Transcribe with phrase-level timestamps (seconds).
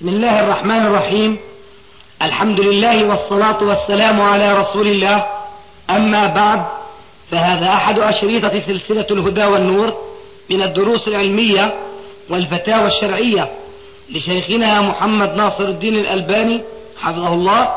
[0.00, 1.38] بسم الله الرحمن الرحيم.
[2.22, 5.26] الحمد لله والصلاة والسلام على رسول الله.
[5.90, 6.64] أما بعد
[7.30, 9.94] فهذا أحد أشريطة سلسلة الهدى والنور
[10.50, 11.74] من الدروس العلمية
[12.30, 13.50] والفتاوى الشرعية
[14.10, 16.60] لشيخنا محمد ناصر الدين الألباني
[16.98, 17.74] حفظه الله.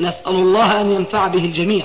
[0.00, 1.84] نسأل الله أن ينفع به الجميع.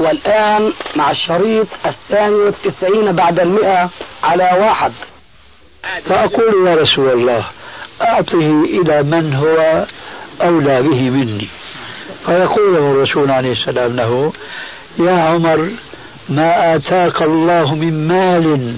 [0.00, 3.90] والآن مع الشريط الثاني والتسعين بعد المئة
[4.22, 4.92] على واحد.
[6.04, 7.46] فأقول يا رسول الله
[8.02, 9.86] أعطه إلى من هو
[10.42, 11.48] أولى به مني.
[12.26, 14.32] فيقول الرسول عليه السلام له
[14.98, 15.70] يا عمر
[16.28, 18.74] ما آتاك الله من مال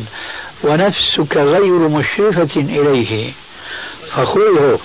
[0.64, 3.32] ونفسك غير مشرفة إليه.
[4.10, 4.78] فخذه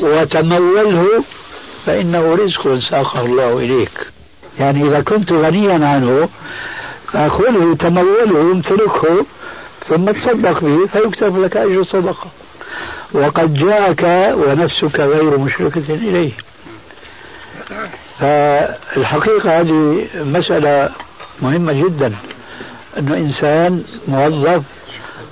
[0.00, 1.24] وتموله
[1.86, 4.06] فإنه رزق ساقه الله إليك.
[4.60, 6.28] يعني إذا كنت غنيا عنه
[7.12, 9.26] فخذه تموله امتلكه
[9.88, 12.26] ثم تصدق به فيكتب لك أجر صدقة.
[13.12, 14.02] وقد جاءك
[14.36, 16.32] ونفسك غير مشركة إليه.
[18.20, 20.90] فالحقيقة هذه مسألة
[21.42, 22.14] مهمة جدا
[22.98, 24.62] أنه إنسان موظف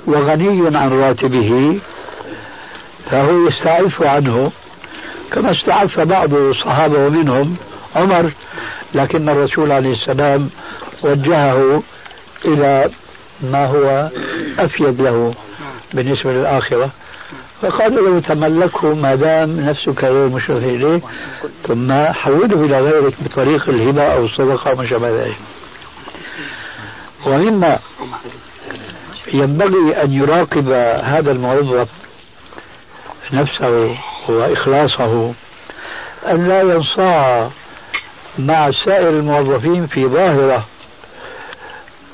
[0.06, 1.78] وغني عن راتبه
[3.10, 4.52] فهو يستعف عنه
[5.32, 7.56] كما استعف بعض الصحابة ومنهم
[7.96, 8.30] عمر
[8.94, 10.50] لكن الرسول عليه السلام
[11.02, 11.82] وجهه
[12.44, 12.90] إلى
[13.42, 14.08] ما هو
[14.58, 15.34] أفيد له
[15.94, 16.90] بالنسبة للآخرة.
[17.64, 21.00] فقال له تملكه ما دام نفسك غير مشرف إليه
[21.68, 25.36] ثم حوله إلى غيرك بطريق الهبة أو الصدقة وما شابه ذلك.
[27.26, 27.78] ومما
[29.32, 30.68] ينبغي أن يراقب
[31.02, 31.88] هذا الموظف
[33.32, 33.96] نفسه
[34.28, 35.32] وإخلاصه
[36.30, 37.48] أن لا ينصاع
[38.38, 40.64] مع سائر الموظفين في ظاهرة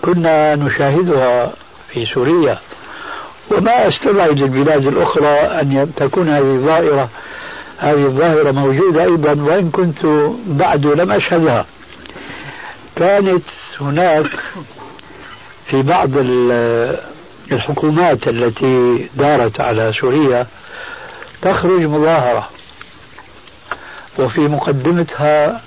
[0.03, 1.53] كنا نشاهدها
[1.89, 2.59] في سوريا.
[3.51, 7.09] وما استبعد البلاد الأخرى أن تكون هذه الظاهرة.
[7.79, 10.07] هذه الظاهرة موجودة أيضا وإن كنت
[10.47, 11.67] بعد لم أشهدها.
[12.97, 13.43] كانت
[13.81, 14.27] هناك
[15.67, 16.11] في بعض
[17.53, 20.47] الحكومات التي دارت على سوريا
[21.43, 22.49] تخرج مظاهرة.
[24.19, 25.63] وفي مقدمتها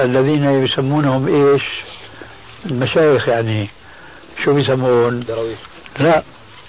[0.00, 1.62] الذين يسمونهم إيش؟
[2.66, 3.68] المشايخ يعني.
[4.44, 5.24] شو بيسمون؟
[5.98, 6.22] لا.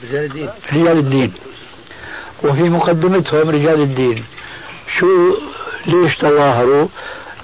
[0.04, 0.50] رجال الدين.
[0.74, 1.34] رجال الدين.
[2.44, 4.24] وفي مقدمتهم رجال الدين.
[5.00, 5.36] شو
[5.86, 6.88] ليش تظاهروا؟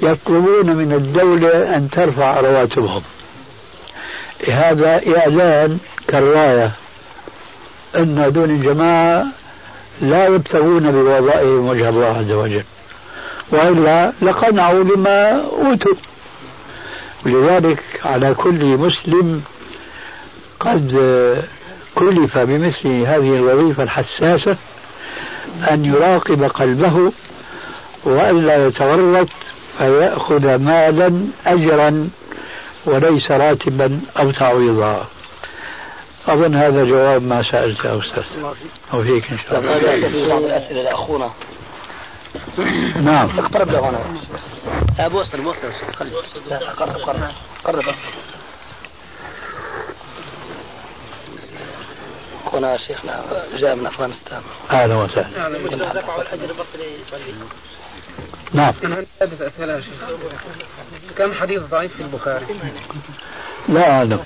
[0.01, 3.01] يطلبون من الدولة أن ترفع رواتبهم.
[4.47, 6.71] هذا إعلان كالراية
[7.95, 9.25] أن هذول الجماعة
[10.01, 12.63] لا يبتغون بوظائفهم وجه الله عز وجل.
[13.51, 15.95] وإلا لقنعوا بما أوتوا.
[17.25, 19.41] ولذلك على كل مسلم
[20.59, 20.91] قد
[21.99, 24.57] كلف بمثل هذه الوظيفة الحساسة
[25.71, 27.11] أن يراقب قلبه
[28.03, 29.27] وألا يتورط
[29.77, 32.09] فيأخذ مالا أجرا
[32.85, 35.07] وليس راتبا أو تعويضا.
[36.27, 38.23] أظن هذا جواب ما سألته أستاذ.
[38.93, 40.37] أو هيك إن شاء الله.
[40.37, 41.29] الأسئلة لأخونا
[43.01, 43.39] نعم.
[43.39, 43.99] اقترب له هنا.
[44.99, 45.67] أبو وصل وصل
[46.49, 47.19] لا قرب قرب.
[47.63, 47.83] قرب.
[52.47, 53.23] أخونا شيخنا
[53.57, 54.41] جاء من أفغانستان.
[54.71, 55.49] أهلا وسهلا.
[58.53, 59.93] نعم أنا عندي أسئلة يا شيخ.
[61.17, 62.45] كم حديث ضعيف في البخاري؟
[63.69, 64.19] لا أعلم.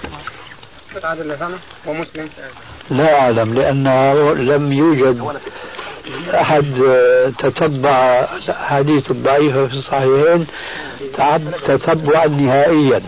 [1.03, 2.29] عادل سنة ومسلم
[2.89, 5.39] لا أعلم لأنه لم يوجد
[6.33, 6.65] أحد
[7.39, 10.47] تتبع الأحاديث الضعيفة في الصحيحين
[11.67, 13.01] تتبعا نهائيا.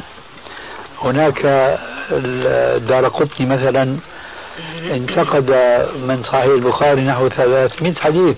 [1.01, 1.45] هناك
[2.11, 3.97] الدار قطني مثلا
[4.91, 5.51] انتقد
[6.07, 8.37] من صحيح البخاري نحو 300 حديث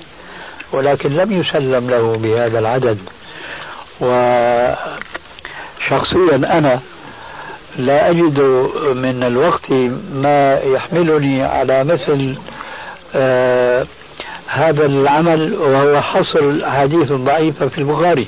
[0.71, 2.97] ولكن لم يسلم له بهذا العدد.
[5.81, 6.79] وشخصيا أنا
[7.77, 8.39] لا أجد
[8.95, 9.71] من الوقت
[10.13, 12.35] ما يحملني على مثل
[13.15, 13.85] آه
[14.47, 18.27] هذا العمل وهو حصر الأحاديث الضعيفة في البخاري.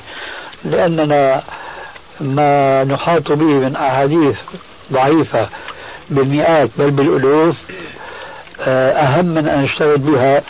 [0.64, 1.42] لأننا
[2.20, 4.36] ما نحاط به من أحاديث
[4.92, 5.48] ضعيفة.
[6.10, 7.56] بالمئات بل بالألوف
[8.60, 10.42] آه أهم من أن نشتغل بها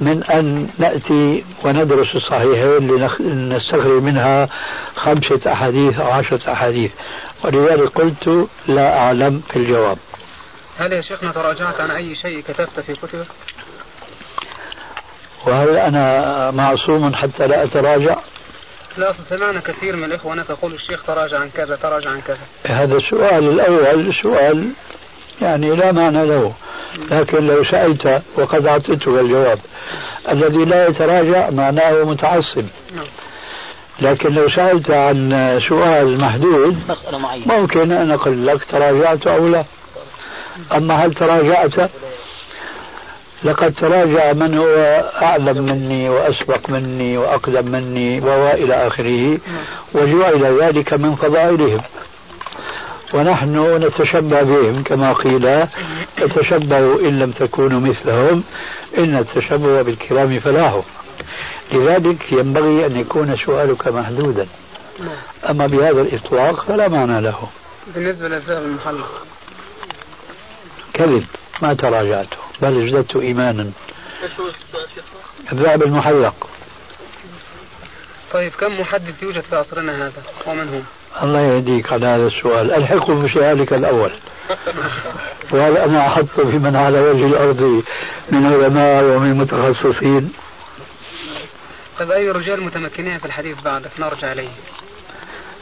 [0.00, 2.88] من أن نأتي وندرس الصحيحين
[3.20, 4.48] لنستخرج منها
[4.96, 6.92] خمسة أحاديث أو عشرة أحاديث
[7.44, 9.98] ولذلك قلت لا أعلم في الجواب
[10.78, 13.26] هل يا شيخنا تراجعت عن أي شيء كتبت في كتبك؟
[15.46, 18.16] وهل أنا معصوم حتى لا أتراجع؟
[18.98, 22.38] لا سمعنا كثير من الإخوة تقول الشيخ تراجع عن كذا تراجع عن كذا.
[22.66, 24.70] هذا السؤال الأول سؤال
[25.42, 26.52] يعني لا معنى له.
[27.10, 29.58] لكن لو سألت وقد أعطيتك الجواب.
[30.30, 32.66] الذي لا يتراجع معناه متعصب.
[34.00, 36.78] لكن لو سألت عن سؤال محدود
[37.46, 39.64] ممكن أن أقول لك تراجعت أو لا.
[40.72, 41.90] أما هل تراجعت؟
[43.44, 49.38] لقد تراجع من هو أعلم مني وأسبق مني وأقدم مني وإلى آخره
[49.94, 51.80] وجعل ذلك من فضائلهم.
[53.14, 55.66] ونحن نتشبه بهم كما قيل
[56.34, 58.42] تشبهوا إن لم تكونوا مثلهم
[58.98, 60.80] إن التشبه بالكرام فلاح.
[61.72, 64.46] لذلك ينبغي أن يكون سؤالك محدودا.
[65.50, 67.48] أما بهذا الإطلاق فلا معنى له.
[67.94, 69.22] بالنسبة للذهب المحلق.
[70.94, 71.24] كذب.
[71.64, 73.70] ما تراجعته بل ازددت إيمانا.
[75.52, 76.48] الذهب المحلق.
[78.32, 80.84] طيب كم محدث يوجد في عصرنا هذا؟ ومن هم؟
[81.22, 82.72] الله يهديك على هذا السؤال.
[82.72, 84.10] الحقه بسؤالك الأول.
[85.52, 87.82] وهل أنا أحط في من على وجه الأرض
[88.30, 90.32] من علماء ومن متخصصين.
[91.98, 94.48] طيب أي رجال متمكنين في الحديث بعدك؟ نرجع إليه.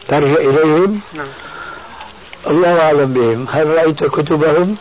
[0.09, 1.27] ترجع إليهم؟ نعم.
[2.47, 3.49] الله أعلم بهم.
[3.49, 4.77] هل رأيت كتبهم؟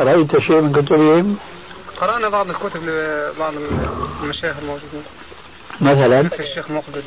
[0.00, 1.36] رأيت شيء من كتبهم؟
[1.96, 3.52] قرأنا بعض الكتب لبعض
[4.22, 5.04] المشايخ الموجودين.
[5.80, 7.02] مثلا؟ مثل الشيخ مقبل.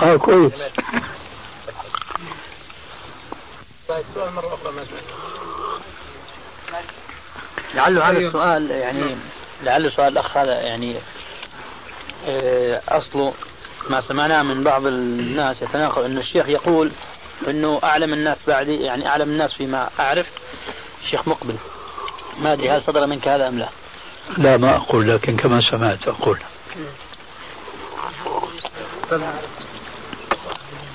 [0.00, 0.52] آه كويس.
[7.74, 8.28] لعله هذا أيوه.
[8.28, 9.16] السؤال يعني
[9.62, 10.96] لعل سؤال الأخ هذا يعني
[12.26, 13.34] آه، أصله
[13.90, 16.90] ما سمعناه من بعض الناس يتناقل أن الشيخ يقول
[17.48, 20.26] أنه أعلم الناس بعدي يعني أعلم الناس فيما أعرف
[21.04, 21.56] الشيخ مقبل.
[22.38, 23.68] ما أدري هل صدر منك هذا أم لا
[24.38, 26.38] لا ما أقول لكن كما سمعت أقول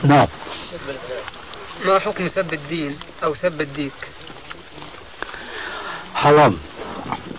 [0.04, 0.28] نعم
[1.86, 3.94] ما حكم سب الدين أو سب الديك؟
[6.16, 6.58] حرام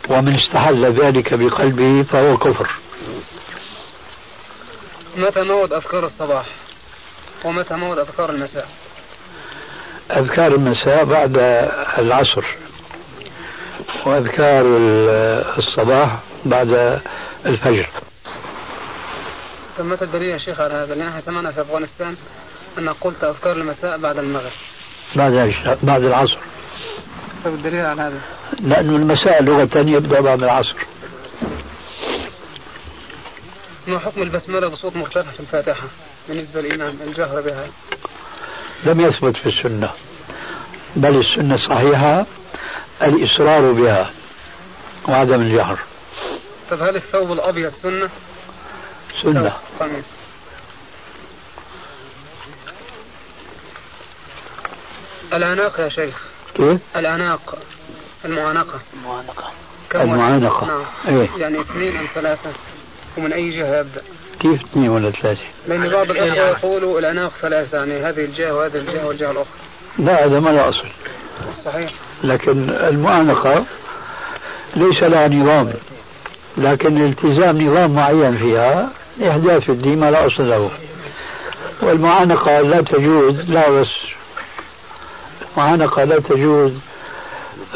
[0.08, 2.70] ومن استحل ذلك بقلبه فهو كفر
[5.16, 6.46] متى موعد أذكار الصباح؟
[7.44, 8.68] ومتى موعد أذكار المساء؟
[10.10, 11.36] أذكار المساء بعد
[11.98, 12.44] العصر
[14.06, 14.64] وأذكار
[15.58, 17.00] الصباح بعد
[17.46, 17.86] الفجر
[19.80, 22.16] متى الدليل يا شيخ على هذا؟ لأن إحنا سمعنا في أفغانستان
[22.78, 24.50] أنك قلت أذكار المساء بعد المغرب.
[25.16, 26.38] بعد بعد العصر
[27.44, 28.20] طيب الدليل على هذا؟
[28.60, 30.76] لأن المساء لغة يبدأ بعد العصر
[33.86, 35.84] ما حكم البسملة بصوت مرتفع في الفاتحة
[36.28, 37.66] بالنسبة للإمام الجهر بها؟
[38.84, 39.90] لم يثبت في السنة
[40.96, 42.26] بل السنة الصحيحة
[43.02, 44.10] الإصرار بها
[45.08, 45.78] وعدم الجهر
[46.70, 48.08] طيب هل الثوب الأبيض سنة؟
[49.22, 50.04] سنة قميص.
[55.32, 57.58] العناق يا شيخ كيف؟ العناق
[58.24, 59.50] المعانقة المعانقة
[59.90, 60.66] كم المعانقة.
[60.66, 61.28] نعم إيه.
[61.36, 62.50] يعني اثنين أم ثلاثة
[63.18, 64.02] ومن أي جهة يبدأ
[64.40, 69.06] كيف اثنين ولا ثلاثة؟ لأن بعض الأخوة يقولوا الأعناق ثلاثة يعني هذه الجهة وهذه الجهة
[69.06, 69.52] والجهة الأخرى
[69.98, 70.88] لا هذا ما له أصل
[72.24, 73.64] لكن المعانقة
[74.76, 75.72] ليس لها نظام
[76.56, 78.88] لكن التزام نظام معين فيها
[79.28, 80.70] إحداث في الدين ما لا أصل له.
[81.82, 83.88] والمعانقة لا تجوز لا بس
[85.56, 86.72] المعانقة لا تجوز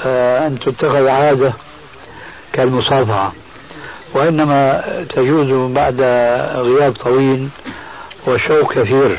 [0.04, 1.52] آه، أن تتخذ عادة
[2.52, 3.32] كالمصافحة
[4.14, 6.00] وإنما تجوز بعد
[6.54, 7.48] غياب طويل
[8.26, 9.18] وشوق كثير.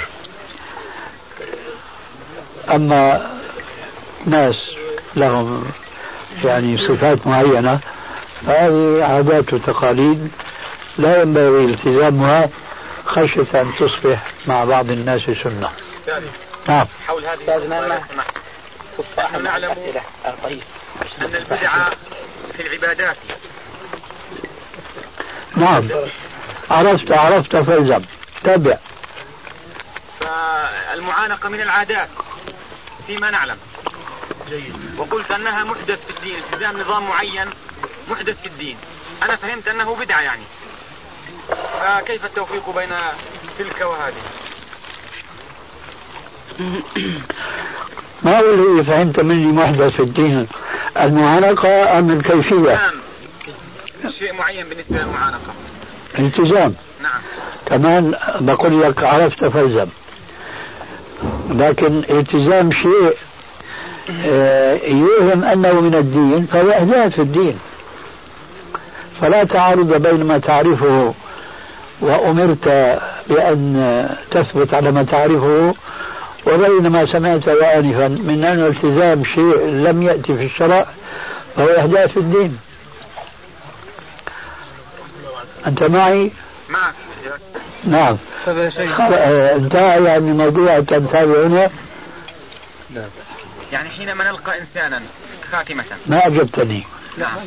[2.69, 3.29] أما
[4.25, 4.55] ناس
[5.15, 5.71] لهم
[6.43, 7.79] يعني صفات معينة.
[8.47, 10.31] فهذه عادات وتقاليد
[10.97, 12.49] لا ينبغي التزامها
[13.05, 15.69] خشية أن تصبح مع بعض الناس سنة.
[16.67, 16.87] نعم.
[17.07, 17.67] حول هذه
[19.17, 20.61] نحن نعلم أسئلة آه، طيب.
[21.21, 21.89] أن البدعة
[22.53, 23.17] في العبادات.
[25.55, 25.89] نعم.
[26.71, 28.01] عرفت عرفت فالزم
[28.43, 28.77] تابع.
[30.19, 32.09] فالمعانقة من العادات.
[33.07, 33.57] فيما نعلم.
[34.97, 37.47] وقلت أنها محدث في الدين التزام نظام معين
[38.07, 38.77] محدث في الدين.
[39.23, 40.43] أنا فهمت أنه بدعة يعني.
[41.49, 42.89] فكيف التوفيق بين
[43.59, 44.13] تلك وهذه؟
[48.23, 50.47] ما هو اللي فهمت مني محدث في الدين
[50.97, 52.93] المعانقة أم الكيفية؟ نعم.
[54.19, 55.53] شيء معين بالنسبة للمعانقة.
[56.19, 56.75] التزام.
[57.01, 57.21] نعم.
[57.65, 59.87] كمان بقول لك عرفت فالزم
[61.49, 63.17] لكن التزام شيء
[64.87, 67.59] يوهم أنه من الدين فهو إحداث في الدين.
[69.21, 71.13] فلا تعارض بين ما تعرفه
[72.01, 72.67] وأمرت
[73.29, 75.73] بأن تثبت على ما تعرفه
[76.47, 80.85] وبين ما سمعت آنفا من أن التزام شيء لم يأتي في الشرع
[81.55, 82.57] فهو إحداث في الدين.
[85.67, 86.31] أنت معي؟
[86.69, 86.93] معك.
[87.83, 88.17] نعم.
[89.13, 91.69] آه، انتهى يعني موضوع تتابعنا
[93.71, 95.01] يعني حينما نلقى إنسانا
[95.51, 95.85] خاتمة.
[96.07, 96.83] ما أجبتني.
[97.17, 97.37] نعم.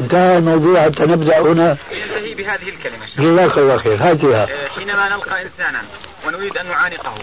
[0.00, 1.76] انتهى الموضوع حتى نبدأ هنا.
[1.90, 3.06] ينتهي بهذه الكلمة.
[3.06, 3.20] شيخ.
[3.20, 3.94] جزاك الله خير.
[3.94, 4.42] هاتها.
[4.42, 5.82] آه، حينما نلقى إنسانا
[6.26, 7.14] ونريد أن نعانقه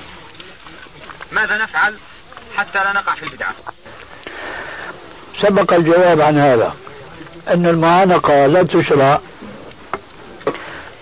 [1.32, 1.96] ماذا نفعل
[2.58, 3.54] حتى لا نقع في البدعة؟
[5.42, 6.76] سبق الجواب عن هذا
[7.48, 9.20] أن المعانقة لا تشرع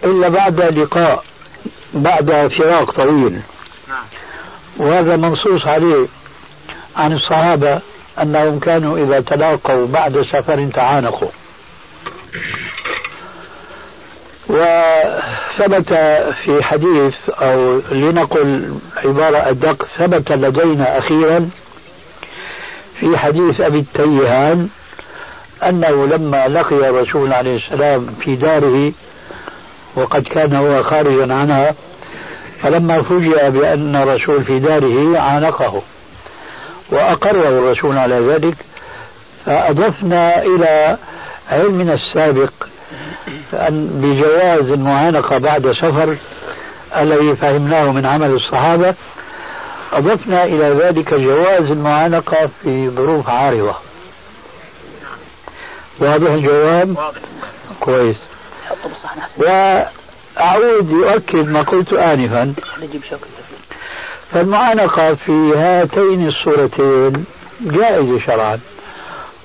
[0.04, 1.24] إلا بعد لقاء
[1.94, 3.42] بعد فراق طويل.
[3.88, 4.04] نعم.
[4.78, 6.06] وهذا منصوص عليه
[6.96, 7.80] عن الصحابة
[8.22, 11.30] أنهم كانوا إذا تلاقوا بعد سفر تعانقوا.
[14.50, 15.94] وثبت
[16.44, 18.76] في حديث أو لنقل
[19.06, 21.50] عبارة أدق ثبت لدينا أخيرا
[23.00, 24.70] في حديث أبي التيهان
[25.64, 28.92] أنه لما لقي الرسول عليه السلام في داره
[29.96, 31.76] وقد كان هو خارجا عنها
[32.64, 35.82] فلما فوجئ بأن الرسول في داره عانقه
[36.92, 38.56] وأقره الرسول على ذلك
[39.46, 40.98] فأضفنا إلى
[41.52, 42.54] علمنا السابق
[43.54, 46.18] أن بجواز المعانقة بعد سفر
[46.98, 48.96] الذي فهمناه من عمل الصحابة
[49.94, 53.76] أضفنا إلى ذلك جواز المعانقة في ظروف عارضة.
[56.00, 57.20] واضح الجواب؟ واضح.
[57.80, 58.18] كويس.
[58.70, 59.94] حطه
[60.38, 62.54] وأعود يؤكد ما قلت آنفا.
[64.32, 67.26] فالمعانقة في هاتين الصورتين
[67.62, 68.60] جائزة شرعا.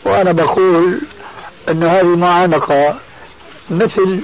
[0.04, 1.00] وأنا بقول
[1.68, 2.94] أن هذه المعانقة
[3.70, 4.20] مثل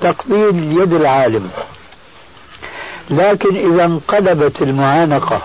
[0.00, 1.50] تقبيل يد العالم.
[3.10, 5.42] لكن إذا انقلبت المعانقة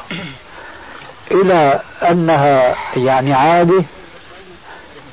[1.32, 3.84] إلى أنها يعني عادة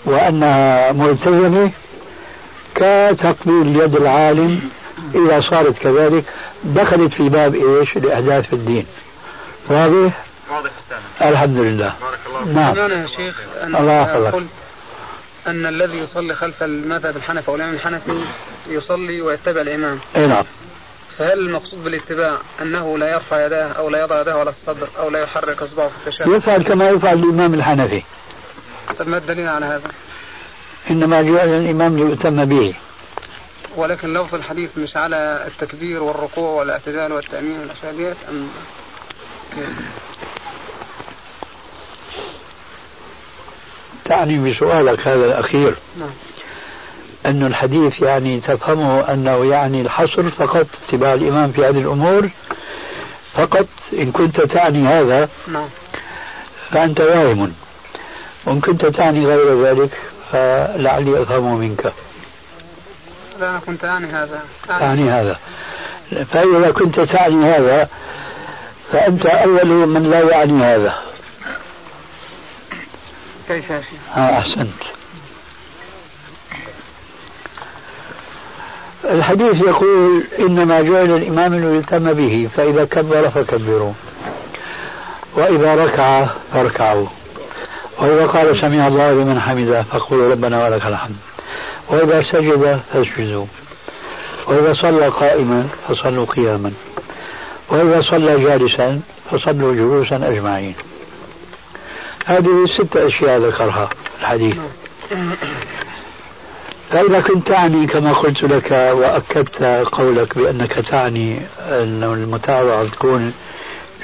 [0.05, 1.71] وأنها ملتزمة
[2.75, 4.71] كتقبيل يد العالم
[5.15, 6.25] إذا صارت كذلك
[6.65, 8.87] دخلت في باب إيش؟ الإحداث في الدين.
[9.69, 10.25] واضح؟
[11.23, 11.95] الحمد لله.
[12.01, 12.55] بارك الله فيك.
[12.55, 12.79] نعم.
[12.79, 14.35] أنا يا شيخ أن الله يحفظك.
[14.35, 14.49] قلت
[15.47, 18.25] أن الذي يصلي خلف المذهب الحنفي أو الإمام الحنفي
[18.69, 19.99] يصلي ويتبع الإمام.
[20.17, 20.45] أي نعم.
[21.19, 25.23] فهل المقصود بالاتباع أنه لا يرفع يداه أو لا يضع يداه على الصدر أو لا
[25.23, 28.03] يحرك إصبعه في التشهد؟ يفعل كما يفعل الإمام الحنفي.
[28.99, 29.91] طب ما الدليل على هذا؟
[30.91, 32.75] إنما جاء الإمام ليؤتم به.
[33.77, 38.49] ولكن لفظ الحديث مش على التكبير والركوع والاعتدال والتأمين والأشياء ديت أم؟
[44.05, 45.75] تعني بسؤالك هذا الأخير.
[45.99, 46.11] نعم.
[47.27, 52.31] أن الحديث يعني تفهمه أنه يعني الحصر فقط اتباع الإمام في هذه الأمور
[53.35, 53.67] فقط.
[53.93, 55.69] إن كنت تعني هذا نعم.
[56.71, 57.53] فأنت واهم.
[58.47, 59.99] وإن كنت تعني غير ذلك
[60.33, 61.93] فلعلي أفهمه منك.
[63.41, 64.41] لا أنا كنت أعني هذا.
[64.69, 65.37] تعني هذا.
[66.33, 67.89] فإذا كنت تعني هذا
[68.93, 70.95] فأنت أول من لا يعني هذا.
[73.49, 74.83] كيف يا شيخ؟ ها أحسنت.
[79.05, 83.93] الحديث يقول إنما جعل الإمام ليتم به فإذا كبر فكبروا.
[85.35, 87.07] وإذا ركع فاركعوا.
[87.99, 91.17] وإذا قال سمع الله لمن حمده فقولوا ربنا ولك الحمد.
[91.89, 93.47] وإذا سجد فاسجدوا.
[94.47, 96.73] وإذا صلى قائما فصلوا قياما.
[97.69, 99.01] وإذا صلى جالسا
[99.31, 100.75] فصلوا جلوسا أجمعين.
[102.27, 103.89] هذه ست أشياء ذكرها
[104.21, 104.57] الحديث.
[106.91, 109.63] فإذا كنت تعني كما قلت لك وأكدت
[109.93, 111.39] قولك بأنك تعني
[111.69, 113.33] أن المتابعة تكون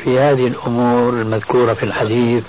[0.04, 2.44] في هذه الأمور المذكورة في الحديث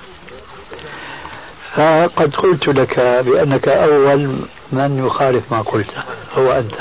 [1.75, 4.39] فقد قلت لك بأنك أول
[4.71, 6.03] من يخالف ما قلته
[6.37, 6.75] هو أنت.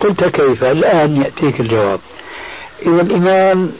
[0.00, 2.00] قلت كيف؟ الآن يأتيك الجواب.
[2.82, 3.72] إذا الإمام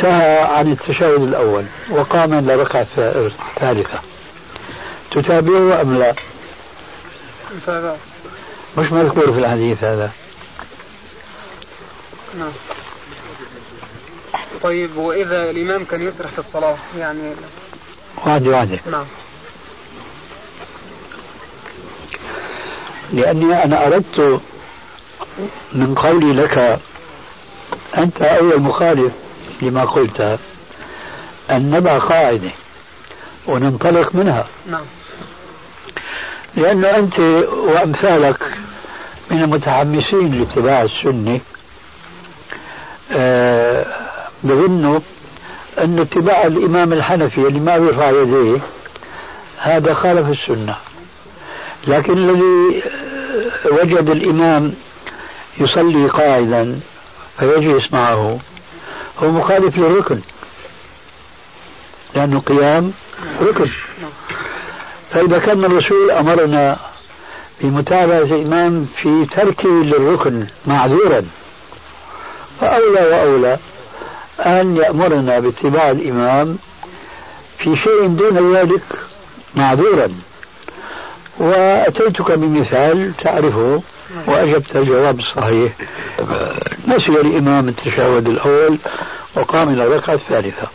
[0.00, 2.86] سهى عن التشهد الأول وقام إلى ركعة
[3.56, 4.00] ثالثة.
[5.10, 6.14] تتابعه أم لا؟
[8.78, 10.10] مش مذكور في الحديث هذا.
[12.38, 12.52] نعم.
[14.62, 17.32] طيب وإذا الإمام كان يسرح في الصلاة يعني
[18.26, 19.04] واحدة واحدة نعم.
[23.12, 24.40] لأني أنا أردت
[25.72, 26.78] من قولي لك
[27.98, 29.12] أنت أول مخالف
[29.62, 30.38] لما قلت
[31.50, 32.50] أن نضع قاعدة
[33.46, 34.46] وننطلق منها.
[34.66, 34.84] نعم.
[36.56, 37.18] لأنه أنت
[37.50, 38.42] وأمثالك
[39.30, 41.40] من المتحمسين لاتباع السنة
[43.12, 43.86] آه
[44.44, 45.00] بظنوا
[45.84, 48.60] أن اتباع الإمام الحنفي اللي ما بيرفع يديه
[49.58, 50.76] هذا خالف السنة.
[51.86, 52.82] لكن الذي
[53.72, 54.74] وجد الإمام
[55.58, 56.80] يصلي قاعدا
[57.38, 58.38] فيجلس معه
[59.22, 60.20] هو مخالف للركن.
[62.14, 62.92] لأنه قيام
[63.42, 63.70] ركن.
[65.10, 66.76] فإذا كان الرسول أمرنا
[67.60, 71.26] بمتابعة الإمام في تركه للركن معذورا
[72.60, 73.58] فأولى وأولى.
[74.40, 76.58] أن يأمرنا باتباع الإمام
[77.58, 78.82] في شيء دون ذلك
[79.54, 80.08] معذورا.
[81.38, 83.82] وأتيتك بمثال تعرفه
[84.26, 85.72] وأجبت الجواب الصحيح.
[86.88, 88.78] نسي الإمام التشهد الأول
[89.36, 90.68] وقام إلى الركعة الثالثة.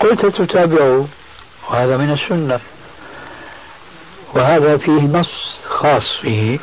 [0.00, 1.08] قلت تتابعه
[1.70, 2.60] وهذا من السنة.
[4.34, 6.58] وهذا فيه نص خاص فيه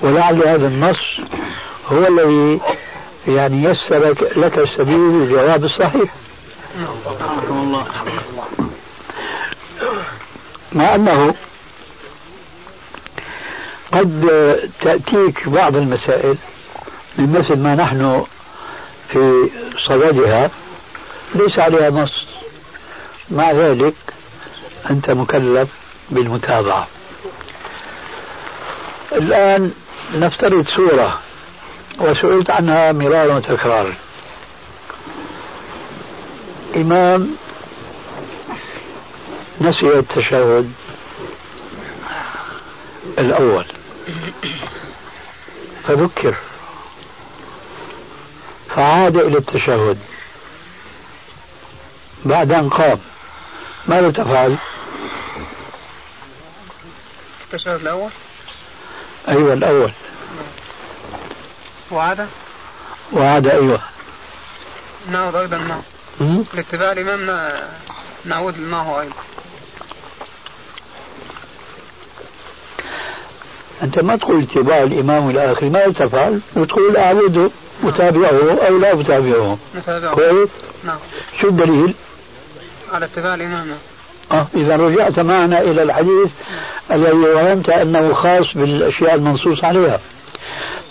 [0.00, 1.20] ولعل هذا النص
[1.92, 2.60] هو الذي
[3.28, 6.14] يعني يسر لك سبيل الجواب الصحيح.
[10.72, 11.34] مع أنه
[13.92, 14.30] قد
[14.80, 16.36] تأتيك بعض المسائل
[17.18, 18.24] من مثل ما نحن
[19.08, 19.50] في
[19.88, 20.50] صددها
[21.34, 22.26] ليس عليها نص.
[23.30, 23.94] مع ذلك
[24.90, 25.68] أنت مكلف
[26.10, 26.86] بالمتابعة.
[29.12, 29.72] الآن
[30.14, 31.20] نفترض صورة.
[31.98, 33.94] وسئلت عنها مرارا وتكرارا.
[36.76, 37.36] إمام
[39.60, 40.72] نسي التشهد
[43.18, 43.66] الأول.
[45.84, 46.34] فذكر.
[48.76, 49.98] فعاد إلى التشهد.
[52.24, 52.98] بعد أن قام.
[53.88, 54.56] ماذا تفعل؟
[57.44, 58.10] التشهد الأول؟
[59.28, 59.92] أيوة الأول.
[61.90, 62.28] وعاد
[63.12, 63.80] وعاد أيوة.
[65.10, 65.82] نعود أيضا معه
[66.54, 67.50] لاتباع الإمام
[68.24, 69.14] نعود معه أيضا.
[73.82, 77.50] أنت ما تقول اتباع الإمام إلى آخره ماذا تفعل؟ وتقول أعبده
[77.84, 79.58] أتابعه أو لا أتابعه.
[79.76, 80.48] نتابعه كويس؟
[80.84, 80.98] نعم.
[81.40, 81.94] شو الدليل؟
[82.92, 83.78] على اتباع الإمام.
[84.32, 86.30] آه إذا رجعت معنا إلى الحديث
[86.90, 90.00] الذي وهمت أنه خاص بالأشياء المنصوص عليها.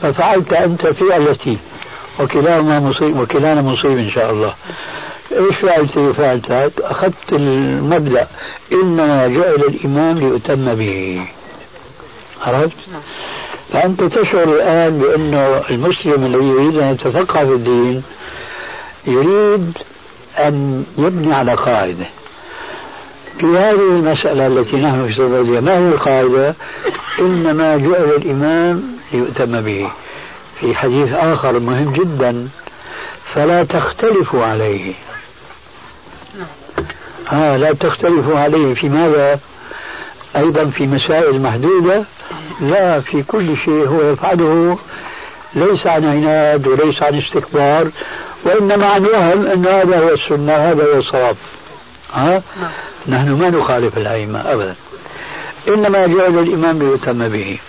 [0.01, 1.57] ففعلت أنت فعلتي
[2.19, 4.53] وكلاهما مصيب وكلانا مصيب إن شاء الله.
[5.31, 8.27] إيش فعلت؟ فعلت؟ أخذت المبدأ.
[8.71, 11.25] إنما جعل الامام ليؤتم به.
[12.41, 12.77] عرفت؟
[13.73, 18.03] فأنت تشعر الآن بانه المسلم الذي يريد أن يتفقه في الدين
[19.07, 19.77] يريد
[20.37, 22.05] أن يبني على قاعدة.
[23.39, 26.55] في هذه المسألة التي نحن في صددها ما هي القاعدة؟
[27.19, 29.89] إنما جعل الإمام ليؤتم به.
[30.59, 32.47] في حديث آخر مهم جدا
[33.33, 34.93] فلا تختلفوا عليه.
[37.33, 38.73] آه لا تختلفوا عليه.
[38.73, 39.39] في ماذا؟
[40.37, 42.03] أيضا في مسائل محدودة.
[42.61, 44.77] لا في كل شيء هو يفعله.
[45.55, 47.87] ليس عن عناد وليس عن استكبار
[48.43, 51.35] وإنما عن وهم أن هذا هو السنة هذا هو الصواب.
[52.13, 52.41] ها؟
[53.07, 54.75] نحن ما نخالف الأئمة أبدا.
[55.67, 57.59] إنما جعل الإمام ليتم به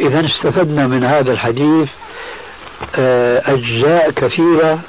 [0.00, 1.88] إذا استفدنا من هذا الحديث
[2.96, 4.80] آه، أجزاء كثيرة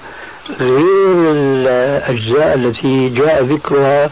[0.59, 4.09] غير الأجزاء التي جاء ذكرها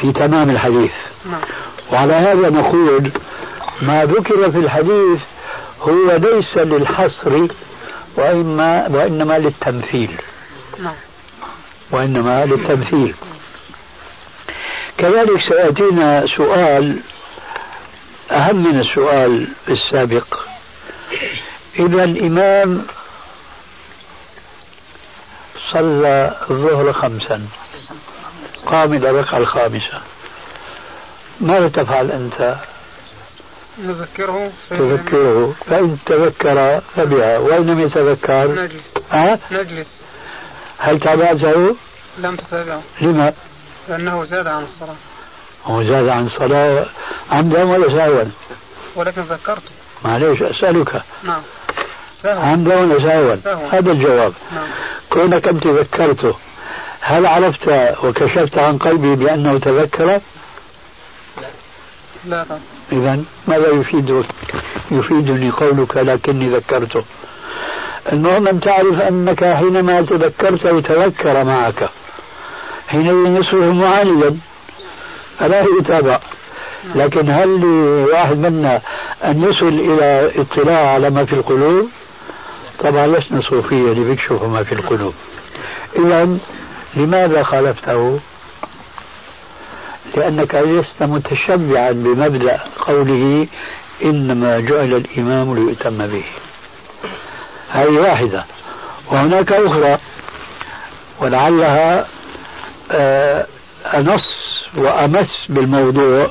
[0.00, 0.92] في تمام الحديث
[1.30, 1.40] نعم.
[1.92, 3.10] وعلى هذا نقول
[3.82, 5.20] ما ذكر في الحديث
[5.80, 7.46] هو ليس للحصر
[8.16, 10.10] وإما وإنما للتمثيل
[10.82, 10.94] نعم.
[11.90, 13.14] وإنما للتمثيل
[14.98, 16.96] كذلك سيأتينا سؤال
[18.32, 20.40] أهم من السؤال السابق
[21.78, 22.86] إذا الإمام
[25.72, 27.46] صلى الظهر خمسا
[28.66, 30.00] قام إلى الركعة الخامسة
[31.40, 32.56] ماذا تفعل أنت؟
[33.78, 39.86] نذكره تذكره فإن تذكر فبها وإن لم يتذكر نجلس أه؟ نجلس
[40.78, 41.76] هل تابعته؟
[42.18, 43.32] لم تتابعه لما؟
[43.88, 44.96] لأنه زاد عن الصلاة
[45.66, 46.86] هو زاد عن الصلاة
[47.30, 48.24] عمدا ولا سهوا؟
[48.96, 49.70] ولكن ذكرته
[50.04, 51.42] معليش أسألك نعم
[52.24, 53.36] عمدا ولا سهوا؟
[53.72, 54.68] هذا الجواب نعم.
[55.10, 56.34] كونك أنت ذكرته
[57.00, 57.68] هل عرفت
[58.04, 60.20] وكشفت عن قلبي بأنه تذكر؟
[62.24, 62.60] لا طبعا
[62.92, 64.24] إذا ماذا يفيدك؟
[64.90, 67.04] يفيدني قولك لكني ذكرته
[68.12, 71.88] المهم أن تعرف أنك حينما تذكرته تذكر معك
[72.88, 74.36] حينئذ يصبح معالجا
[75.42, 76.18] فلا يتابع.
[76.94, 78.80] لكن هل لواحد منا
[79.24, 81.88] أن يصل إلى اطلاع على ما في القلوب؟
[82.78, 85.14] طبعا لسنا صوفية اللي بيكشفوا ما في القلوب.
[85.98, 86.38] إذا
[86.94, 88.20] لماذا خالفته؟
[90.16, 93.46] لأنك لست متشبعا بمبدأ قوله
[94.04, 96.24] إنما جعل الإمام ليؤتم به.
[97.70, 98.44] هذه واحدة.
[99.10, 99.98] وهناك أخرى.
[101.20, 102.06] ولعلها
[102.90, 103.46] آه،
[103.94, 104.41] أنص
[104.74, 106.30] وأمس بالموضوع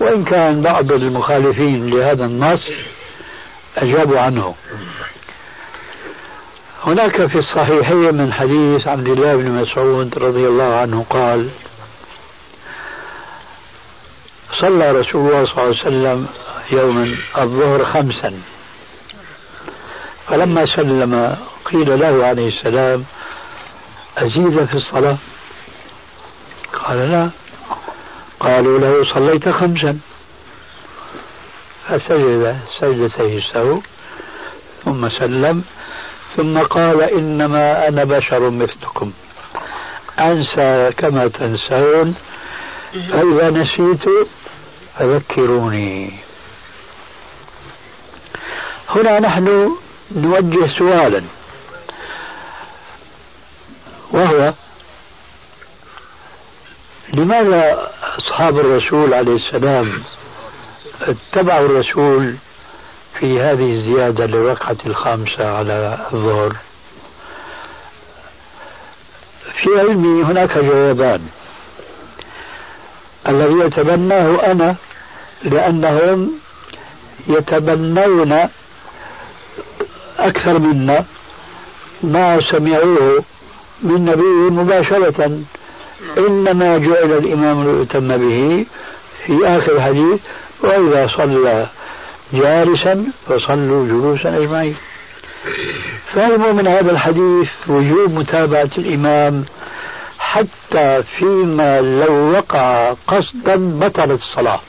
[0.00, 2.60] وإن كان بعض المخالفين لهذا النص
[3.76, 4.54] أجابوا عنه.
[6.84, 11.48] هناك في الصحيحين من حديث عبد الله بن مسعود رضي الله عنه قال
[14.60, 16.26] صلى رسول الله صلى الله عليه وسلم
[16.72, 18.40] يوما الظهر خمسا.
[20.28, 23.04] فلما سلم قيل له عليه السلام
[24.18, 25.16] أزيد في الصلاة؟
[26.72, 27.30] قال لا.
[28.42, 29.98] قالوا له صليت خمسا.
[31.88, 33.78] فسجد سجدتي السهو
[34.84, 35.64] ثم سلم
[36.36, 39.12] ثم قال إنما أنا بشر مثلكم.
[40.18, 42.14] أنسى كما تنسون.
[42.92, 44.04] فإذا نسيت
[44.98, 46.18] فذكروني.
[48.88, 49.76] هنا نحن
[50.16, 51.22] نوجه سؤالا.
[54.10, 54.52] وهو
[57.12, 60.02] لماذا أصحاب الرسول عليه السلام
[61.02, 62.34] اتبعوا الرسول
[63.20, 66.56] في هذه الزيادة للركعة الخامسة على الظهر؟
[69.62, 71.28] في علمي هناك جوابان.
[73.28, 74.76] الذي يتبناه أنا
[75.42, 76.30] لأنهم
[77.28, 78.48] يتبنون
[80.18, 81.04] أكثر منا
[82.02, 83.24] ما سمعوه
[83.82, 85.40] من نبي مباشرة
[86.18, 88.66] إنما جعل الإمام ليؤتم به
[89.26, 90.20] في آخر الحديث
[90.60, 91.66] وإذا صلى
[92.32, 94.76] جالسا فصلوا جلوسا أجمعين.
[96.12, 99.44] فهموا من هذا الحديث وجوب متابعة الإمام
[100.18, 104.60] حتى فيما لو وقع قصدا بطلت الصلاة.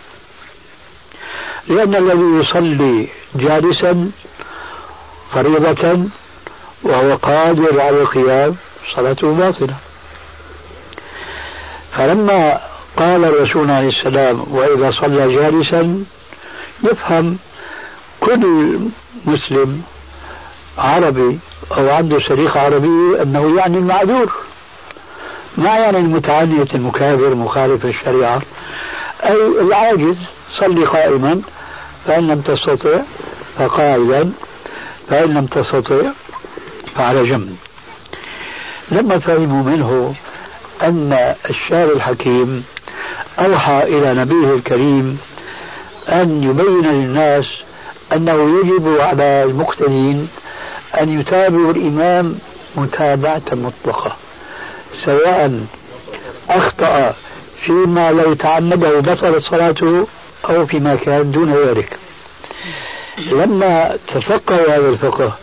[1.68, 4.12] لأن الذي يصلي جالسا
[5.34, 6.04] فريضة
[6.84, 8.56] وهو قادر على القيام
[8.96, 9.76] صلاته باطلة.
[11.98, 12.60] فلما
[12.98, 16.06] قال الرسول عليه السلام وإذا صلى جالسا
[16.84, 17.38] يفهم
[18.20, 18.80] كل
[19.26, 19.84] مسلم
[20.78, 21.40] عربي
[21.78, 24.32] أو عنده شريك عربي أنه يعني المعذور.
[25.58, 28.42] ما يعني المتعنت المكابر مخالف الشريعة.
[29.24, 30.18] أي العاجز
[30.60, 31.42] صلي قائما
[32.08, 33.02] فإن لم تستطع
[33.58, 34.32] فقاعدا
[35.10, 36.02] فإن لم تستطع
[36.96, 37.58] فعلى جنب.
[38.92, 40.16] لما فهموا منه
[40.84, 42.64] أن الشارع الحكيم
[43.40, 45.18] أوحى إلى نبيه الكريم
[46.10, 47.46] أن يبين للناس
[48.14, 50.30] أنه يجب على المقتدين
[51.02, 52.40] أن يتابعوا الإمام
[52.76, 54.16] متابعة مطلقة
[55.06, 55.66] سواء
[56.50, 57.14] أخطأ
[57.66, 60.08] فيما لو تعمده بطلت صلاته
[60.50, 61.98] أو فيما كان دون ذلك.
[63.18, 65.38] لما تفقهوا هذا الفقه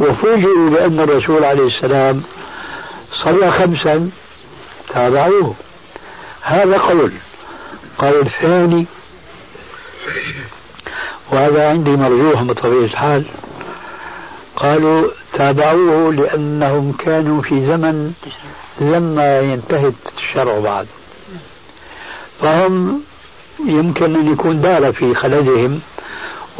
[0.00, 2.22] وفوجئوا بأن الرسول عليه السلام
[3.24, 4.10] صلى خمسا
[4.96, 5.54] تابعوه.
[6.42, 7.12] هذا قول.
[7.98, 8.86] قول الثاني
[11.32, 13.24] وهذا عندي مرجوح بطبيعة الحال.
[14.56, 18.12] قالوا تابعوه لأنهم كانوا في زمن
[18.80, 20.86] لما ينتهي الشرع بعد.
[22.40, 23.02] فهم
[23.66, 25.80] يمكن أن يكون دار في خلدهم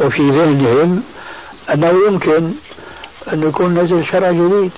[0.01, 1.03] وفي ذهنهم
[1.73, 2.51] أنه يمكن
[3.33, 4.71] أن يكون نزل شرع جديد.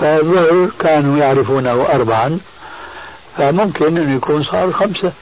[0.00, 2.38] فالظهر كانوا يعرفونه أربعا
[3.36, 5.12] فممكن أن يكون صار خمسة.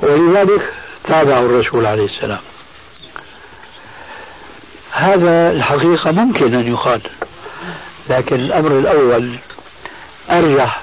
[0.00, 0.72] ولذلك
[1.04, 2.40] تابعوا الرسول عليه السلام.
[4.92, 7.00] هذا الحقيقة ممكن أن يقال
[8.10, 9.38] لكن الأمر الأول
[10.30, 10.82] أرجح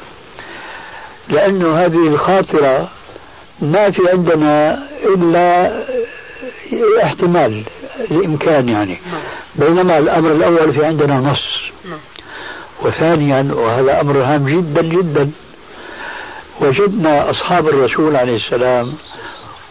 [1.30, 2.88] لأنه هذه الخاطرة
[3.60, 5.72] ما في عندنا إلا
[7.04, 7.64] احتمال
[8.12, 8.98] الإمكان يعني.
[9.56, 11.72] بينما الأمر الأول في عندنا نص.
[12.82, 15.32] وثانيا وهذا أمر هام جدا جدا.
[16.62, 18.94] وجدنا أصحاب الرسول عليه السلام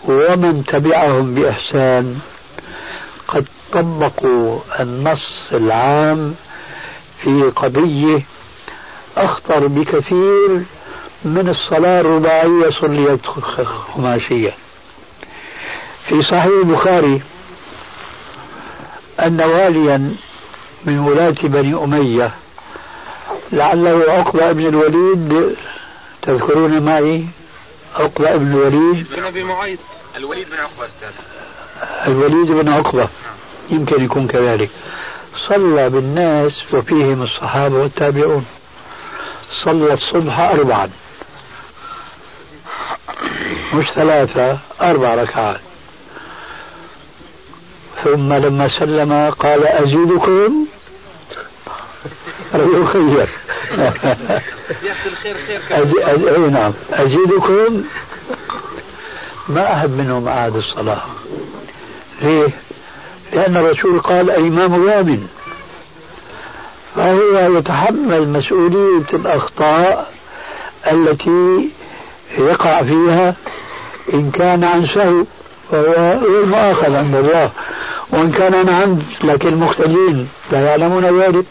[0.05, 2.19] ومن تبعهم بإحسان
[3.29, 6.35] قد طبقوا النص العام
[7.23, 8.23] في قضية
[9.17, 10.63] أخطر بكثير
[11.25, 13.27] من الصلاة الرباعية صليت
[13.95, 14.55] خماسية.
[16.09, 17.23] في صحيح البخاري
[19.21, 20.15] أن واليا
[20.85, 22.31] من ولاة بني أمية
[23.53, 25.57] لعله عقبة بن الوليد
[26.23, 27.25] تذكرون معي؟
[27.95, 29.07] عقبة بن الوليد.
[29.11, 29.79] بن أبي معيط.
[30.17, 31.13] الوليد بن عقبة أستاذ.
[32.07, 33.09] الوليد بن عقبة.
[33.71, 34.71] يمكن يكون كذلك.
[35.49, 38.45] صلى بالناس وفيهم الصحابة والتابعون.
[39.65, 40.91] صلى الصبح أربعا.
[43.75, 45.61] مش ثلاثة أربع ركعات.
[48.05, 50.67] ثم لما سلم قال أزيدكم
[52.55, 53.29] يخير
[55.73, 56.73] أي نعم.
[56.93, 57.85] أزيدكم
[59.49, 61.03] ما أحد منهم أعاد الصلاة.
[62.23, 62.49] ليه؟
[63.33, 65.27] لأن الرسول قال الإمام غام
[66.97, 70.13] فهو يتحمل مسؤولية الأخطاء
[70.93, 71.71] التي
[72.39, 73.35] يقع فيها
[74.15, 75.25] إن كان عن سهو
[75.71, 77.51] فهو غير مؤاخذ عند الله.
[78.13, 81.45] وإن كان عن لكن المختلين لا يعلمون ذلك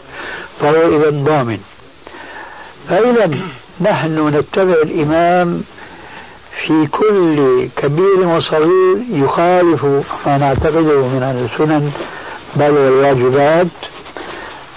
[0.60, 1.58] فهو إذا ضامن.
[2.88, 3.30] فإذا
[3.80, 5.62] نحن نتبع الإمام
[6.66, 9.84] في كل كبير وصغير يخالف
[10.26, 11.92] ما نعتقده من السنن
[12.56, 13.66] بل والواجبات.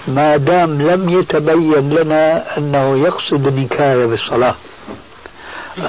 [0.08, 4.54] ما دام لم يتبين لنا أنه يقصد النكاية بالصلاة.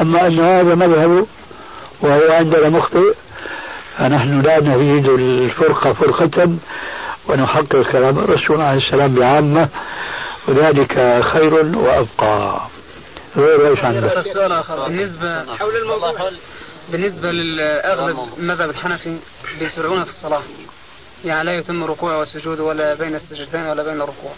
[0.01, 1.25] أما أن هذا مذهبه
[2.01, 3.13] وهو عندنا مخطئ
[3.97, 6.57] فنحن لا نريد الفرقة فرقة
[7.29, 9.69] ونحقق كلام الرسول عليه السلام بعامة
[10.47, 12.61] وذلك خير وأبقى.
[13.37, 14.23] غير إيش عندك؟
[14.87, 16.29] بالنسبة حول الموضوع.
[16.91, 19.17] بالنسبة للأغلب المذهب الحنفي
[19.59, 20.41] بيسرعون في الصلاة.
[21.25, 24.31] يعني لا يتم ركوع وسجود ولا بين السجدتين ولا بين الركوع.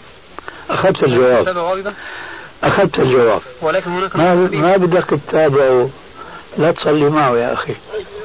[0.70, 1.94] أخذت الجواب.
[2.64, 3.40] أخذت الجواب.
[3.62, 5.90] ولكن هناك ما, ما بدك تتابعه.
[6.58, 7.74] لا تصلي معه يا أخي.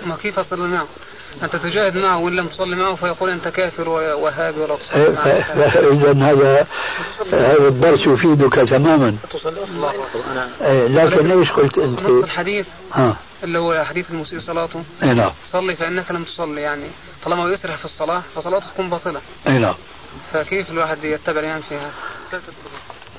[0.06, 0.88] ما كيف أصلي معه؟
[1.44, 5.26] أنت تجاهد معه وإن لم تصلي معه فيقول أنت كافر وهابي ولا تصلي معه.
[5.26, 6.68] إذا هذا
[7.34, 9.18] هذا الدرس يفيدك تماما.
[10.62, 13.18] إيه، لكن إيش قلت أنت؟ الحديث ها.
[13.44, 14.84] اللي هو حديث المسيء صلاته.
[15.04, 15.32] اي نعم.
[15.52, 16.88] صلي فإنك لم تصلي يعني.
[17.26, 19.22] طالما يسرح في الصلاة فصلاته تكون باطلة.
[19.48, 19.76] اي نعم.
[20.34, 21.92] فكيف الواحد يتبع يعني في هذا؟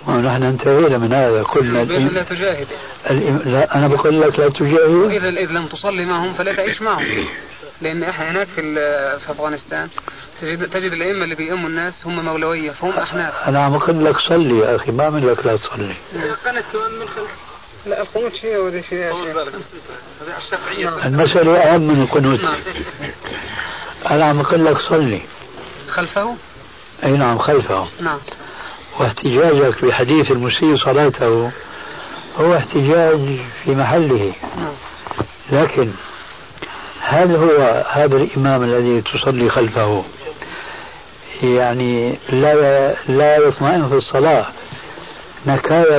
[0.08, 2.66] ونحن انتهينا من هذا قلنا لا تجاهد؟
[3.46, 5.10] لا أنا بقول لك لا تجاهد.
[5.10, 7.04] اذا اذا لم تصلي معهم فلا تعيش معهم.
[7.80, 8.62] لأن إحنا هناك في
[9.26, 9.88] في أفغانستان.
[10.40, 13.34] تجد تجد الأئمة اللي بيأموا الناس هم مولويه فهم أحناف.
[13.48, 15.94] أنا عم أقول لك صلي يا أخي ما من لك لا تصلي.
[16.44, 17.30] قنت كمان من خلف
[17.86, 19.10] لا القنوت شيء ولا شيء
[21.06, 22.40] المسألة أهم من القنوت.
[22.40, 22.58] نعم.
[24.10, 25.20] أنا عم أقول لك صلي.
[25.88, 26.36] خلفه؟
[27.04, 27.88] أي نعم خلفه.
[28.00, 28.18] نعم.
[28.98, 31.50] واحتجاجك بحديث المسيء صلاته
[32.40, 34.32] هو احتجاج في محله.
[34.56, 34.74] نعم.
[35.52, 35.90] لكن
[37.08, 40.04] هل هو هذا الإمام الذي تصلي خلفه.
[41.42, 44.46] يعني لا لا يطمئن في الصلاة.
[45.46, 45.98] نكاية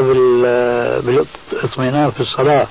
[1.02, 2.67] بالاطمئنان في الصلاة.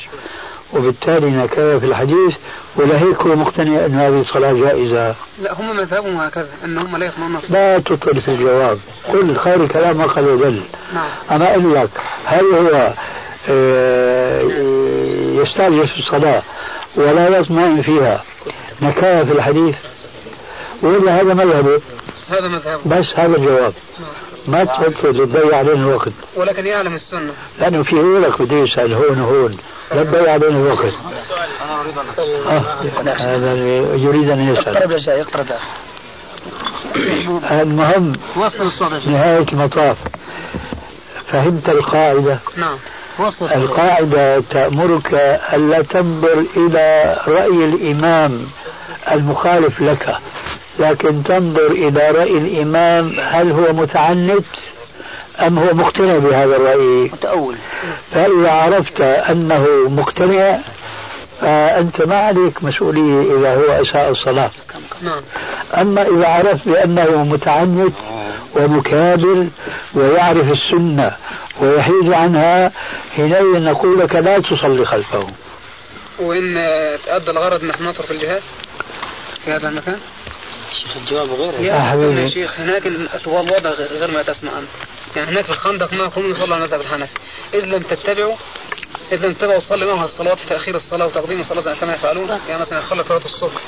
[0.72, 2.34] وبالتالي نكاية في الحديث.
[2.76, 7.06] ولا هيك هو مقتنع أن هذه الصلاة جائزة؟ لا هم مذهبهم هكذا أن هم لا
[7.06, 8.78] يطمئنون لا تطل في الجواب.
[9.12, 10.62] كل خير الكلام ما قال
[10.94, 11.08] نعم.
[11.30, 11.90] أنا أقول لك
[12.24, 12.92] هل هو
[13.48, 14.42] آه،
[15.42, 16.42] يستعجل في الصلاة؟
[16.96, 18.22] ولا يطمئن فيها
[18.82, 19.76] نكاية في الحديث.
[20.82, 21.80] ولا هذا مذهبه
[22.30, 23.72] هذا مذهبه بس هذا الجواب.
[24.00, 24.08] نعم.
[24.46, 26.12] ما تفضل تضيع علينا الوقت.
[26.36, 27.32] ولكن يعلم السنة.
[27.58, 29.56] لأنه في غيرك بده يسأل هون وهون.
[29.92, 30.94] لا تضيع علينا الوقت.
[32.46, 32.62] آه.
[33.18, 33.54] هذا
[33.96, 34.76] يريد أن يسأل.
[34.76, 35.46] اقترب يا شيخ اقترب.
[37.50, 38.12] المهم
[39.06, 39.96] نهاية المطاف.
[41.26, 42.78] فهمت القاعدة؟ نعم.
[43.42, 45.14] القاعدة تأمرك
[45.54, 48.46] ألا تنظر إلى رأي الإمام
[49.12, 50.16] المخالف لك
[50.78, 54.44] لكن تنظر إلى رأي الإمام هل هو متعنت
[55.40, 57.10] أم هو مقتنع بهذا الرأي.
[57.12, 57.56] متأول.
[58.12, 60.58] فإذا عرفت أنه مقتنع
[61.40, 64.50] فأنت ما عليك مسؤولية إذا هو أساء الصلاة.
[65.02, 65.22] نعم.
[65.74, 67.94] أما إذا عرفت بأنه متعنت
[68.56, 69.46] ومكابر
[69.94, 71.16] ويعرف السنة
[71.60, 72.72] ويحيد عنها
[73.16, 75.26] حينئذ نقول لك لا تصلي خلفه
[76.18, 76.54] وإن
[77.06, 78.42] تأدى الغرض نحن نترك الجهاد؟
[79.44, 79.98] في هذا المكان؟
[80.82, 82.86] شيخ الجواب غير يا حبيبي شيخ هناك
[83.26, 84.68] الوضع غير ما تسمع أنت
[85.16, 87.12] يعني هناك في الخندق ما هم يصلى على المذهب الحنفي
[87.54, 88.36] إذ لم تتبعوا
[89.12, 92.28] إذ لم تتبعوا تصلي معها الصلوات في تأخير الصلاة وتقديم الصلاة كما يفعلون.
[92.48, 93.60] يعني مثلا يخلى صلاة الصبح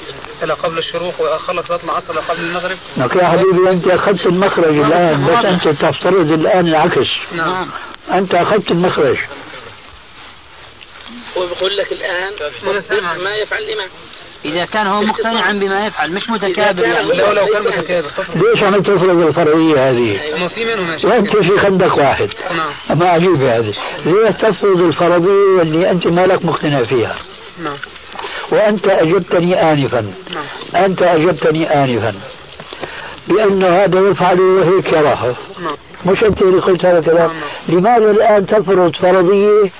[0.42, 2.76] إلى قبل الشروق ويخلى صلاة العصر إلى قبل المغرب.
[2.96, 7.08] لك يا حبيبي أنت أخذت المخرج الآن بس أنت تفترض الآن العكس.
[7.32, 7.70] نعم.
[8.12, 9.18] أنت أخذت المخرج.
[11.36, 12.32] هو بيقول لك الآن
[13.24, 13.62] ما يفعل.
[13.62, 13.88] الإمام
[14.44, 17.08] إذا كان هو مقتنعا بما يفعل مش متكابر يعني.
[17.08, 18.10] لو لو كان متكابر.
[18.34, 22.28] ليش عم تفرض الفرعية هذه؟ ما في منهم وأنت في خندق واحد.
[22.56, 22.98] نعم.
[22.98, 23.74] ما عجيبة هذه.
[24.06, 27.14] ليش تفرض الفرضية اللي أنت ما لك مقتنع فيها؟
[27.62, 27.76] نعم.
[28.50, 30.12] وأنت أجبتني آنفا.
[30.34, 30.84] نعم.
[30.84, 32.14] أنت أجبتني آنفا.
[33.28, 35.34] بأن هذا يفعل وهيك يراه.
[35.62, 35.76] نعم.
[36.06, 37.30] مش أنت اللي قلت هذا الكلام.
[37.30, 37.78] نعم.
[37.78, 39.70] لماذا الآن تفرض فرضية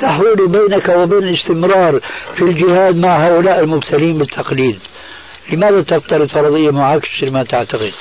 [0.00, 2.00] تحول بينك وبين الاستمرار
[2.36, 4.80] في الجهاد مع هؤلاء المبتلين بالتقليد.
[5.52, 7.92] لماذا تفترض فرضية معاكسة لما تعتقد؟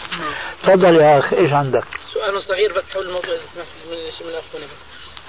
[0.64, 3.36] تفضل يا أخي إيش عندك؟ سؤال صغير بس حول الموضوع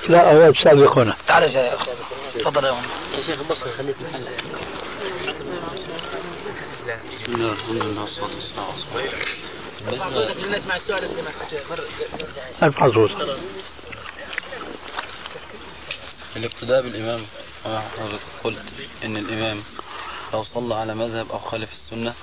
[0.09, 1.91] لا أود سابق هنا تعال يا أخي.
[2.41, 2.75] تفضل يا
[3.27, 4.43] شيخ بص خليك محلك
[7.23, 8.67] بسم الله الحمد لله والصلاة والسلام
[9.89, 10.67] على رسول الله
[12.63, 13.11] ألف حظوظ
[16.37, 17.27] الاقتداء بالإمام
[17.65, 18.63] كما حضرتك قلت
[19.05, 19.63] إن الإمام
[20.33, 22.15] لو صلى على مذهب أو خالف السنة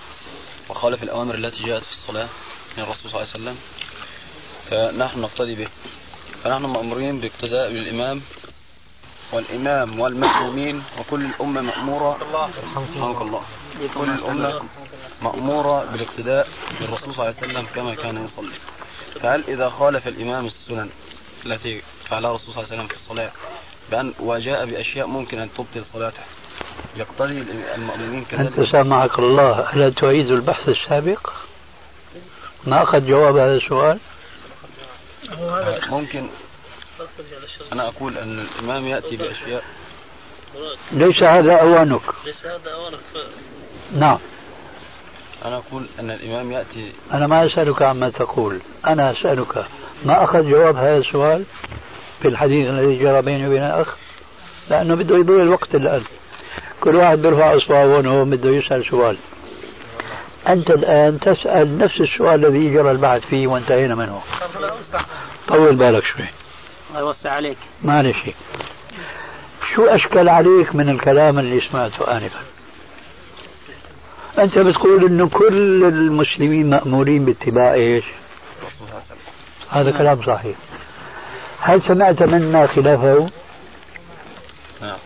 [0.70, 2.30] وخالف الأوامر التي جاءت في الصلاة
[2.78, 3.58] من الرسول صلى الله عليه وسلم
[4.70, 5.68] فنحن نقتدي به.
[6.44, 8.22] فنحن مأمورين باقتداء بالإمام
[9.34, 12.18] والإمام والمأمومين وكل الأمة مأمورة.
[12.78, 13.44] رحمك الله.
[13.94, 14.64] كل الأمة
[15.22, 16.48] مأمورة بالاقتداء
[16.80, 18.56] بالرسول صلى الله عليه وسلم كما كان يصلي.
[19.22, 20.90] فهل إذا خالف الإمام السنن
[21.46, 23.32] التي فعلها الرسول صلى الله عليه وسلم في الصلاة
[23.94, 26.24] بأن وجاء بأشياء ممكن أن تبطل صلاته.
[26.96, 28.60] يقتضي المؤمنين كذلك.
[28.60, 31.30] أنت سامحك الله ألا تعيد البحث السابق؟
[32.64, 34.00] ما أخذ جواب هذا السؤال؟
[35.90, 36.30] ممكن.
[37.74, 39.64] أنا أقول أن الإمام يأتي بأشياء.
[40.92, 42.02] ليس هذا أوانك.
[42.26, 43.00] ليس هذا أوانك.
[43.96, 44.20] نعم.
[45.46, 46.92] أنا أقول أن الإمام يأتي.
[47.14, 48.62] أنا ما أسألك عما تقول.
[48.88, 49.66] أنا أسألك
[50.06, 51.46] ما أخذ جواب هذا السؤال؟
[52.24, 53.96] في الحديث الذي جرى بيني وبين الأخ
[54.70, 56.02] لأنه بده يضيع الوقت الآن
[56.82, 59.18] كل واحد بيرفع إصبعه وهو بده يسأل سؤال.
[60.48, 64.22] أنت الآن تسأل نفس السؤال الذي جرى البحث فيه وانتهينا منه.
[65.48, 66.26] طول بالك شوي.
[67.00, 67.58] أوسع عليك.
[67.84, 68.18] معلش
[69.76, 72.40] شو أشكل عليك من الكلام اللي سمعته آنفا؟
[74.40, 78.06] أنت بتقول إنه كل المسلمين مأمورين باتباع إيش؟
[79.70, 80.56] هذا كلام صحيح.
[81.66, 83.30] هل سمعت منا خلافه؟
[84.82, 84.98] نعم.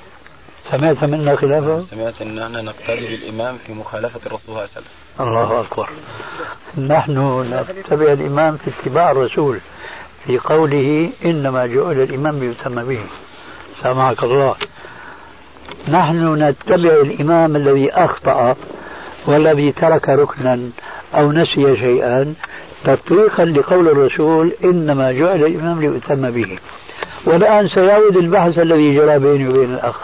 [0.72, 4.86] سمعت منا خلافه؟ سمعت أن نحن نقتدي بالإمام في مخالفة الرسول صلى الله عليه وسلم.
[5.20, 5.90] الله أكبر.
[6.78, 7.42] نحن
[7.80, 9.60] نتبع الإمام في اتباع الرسول
[10.26, 13.00] في قوله إنما جعل الإمام ليتم به.
[13.84, 14.56] سامعك الله.
[15.88, 18.56] نحن نتبع الإمام الذي أخطأ
[19.28, 20.70] والذي ترك ركنا
[21.16, 22.34] أو نسي شيئا
[22.88, 26.60] تطبيقا لقول الرسول إنما جعل الإمام ليؤتم به.
[27.26, 29.96] والآن سيعود البحث الذي جرى بيني وبين الأخ.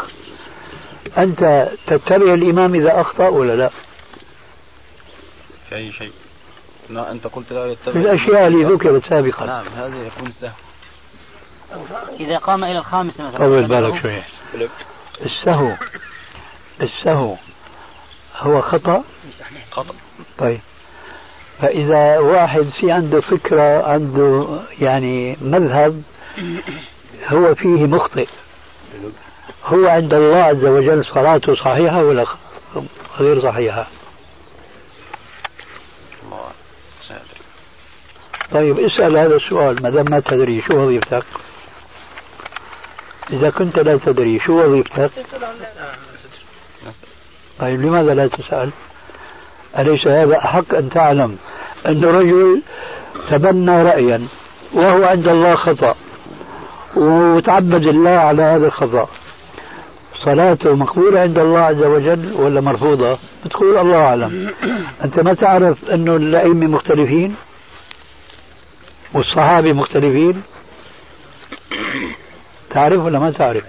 [1.17, 3.69] أنت تتبع الإمام إذا أخطأ ولا لا؟
[5.69, 6.12] في أي شيء؟
[6.89, 9.46] لا أنت قلت لا يتبع في الأشياء اللي ذكرت سابقا.
[9.46, 10.52] نعم هذا يكون سهل.
[12.19, 13.38] إذا قام إلى الخامسة مثلا.
[13.38, 14.24] طول بالك شوية.
[15.26, 15.72] السهو
[16.82, 17.36] السهو
[18.38, 19.04] هو خطأ؟
[19.72, 19.96] خطأ.
[20.38, 20.60] طيب.
[21.61, 24.45] فإذا واحد في عنده فكرة عنده
[24.81, 26.03] يعني مذهب
[27.27, 28.27] هو فيه مخطئ
[29.65, 32.25] هو عند الله عز وجل صلاته صحيحة ولا
[33.19, 33.87] غير صحيحة
[38.51, 41.23] طيب اسأل هذا السؤال ما دام ما تدري شو وظيفتك؟
[43.29, 45.11] إذا كنت لا تدري شو وظيفتك؟
[47.59, 48.71] طيب لماذا لا تسأل؟
[49.79, 51.38] أليس هذا أحق أن تعلم؟
[51.88, 52.62] أن رجل
[53.31, 54.27] تبنى رأيا
[54.73, 55.95] وهو عند الله خطأ
[56.95, 59.07] وتعبد الله على هذا الخطأ.
[60.25, 64.53] صلاته مقبولة عند الله عز وجل ولا مرفوضة؟ بتقول الله أعلم.
[65.03, 67.36] أنت ما تعرف أنه الأئمة مختلفين؟
[69.13, 70.43] والصحابة مختلفين؟
[72.69, 73.63] تعرف ولا ما تعرف؟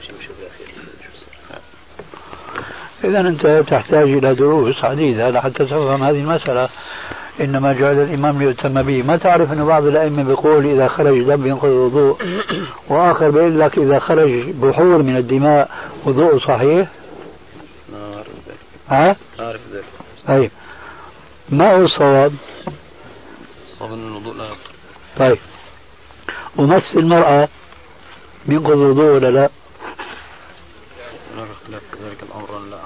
[3.04, 6.68] إذا أنت تحتاج إلى دروس عديدة حتى تفهم هذه المسألة.
[7.40, 9.02] إنما جعل الإمام ليؤتم به.
[9.02, 12.16] ما تعرف أن بعض الأئمة بيقول إذا خرج دم ينقض الوضوء
[12.88, 15.70] وآخر بيقول لك إذا خرج بحور من الدماء
[16.04, 16.88] وضوء صحيح؟
[17.94, 18.58] أعرف ذلك.
[18.88, 19.84] ها؟ أعرف ذلك.
[20.28, 20.50] طيب.
[21.48, 22.32] ما هو الصواب؟
[23.78, 24.74] صاب أن الوضوء لا يبطل.
[25.18, 25.38] طيب.
[26.56, 27.48] ومس المرأة
[28.48, 29.48] ينقض الوضوء ولا لا؟
[31.90, 32.76] في ذلك الأمر لا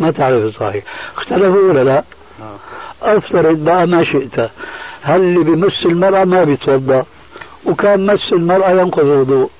[0.00, 0.84] ما تعرف الصحيح
[1.16, 2.04] اختلفوا ولا لا؟
[2.40, 2.56] نعم
[3.16, 4.50] افترض بقى ما شئت.
[5.02, 7.04] هل اللي بمس المرأة ما بيتوضأ؟
[7.66, 9.50] وكان مس المرأة ينقض الوضوء.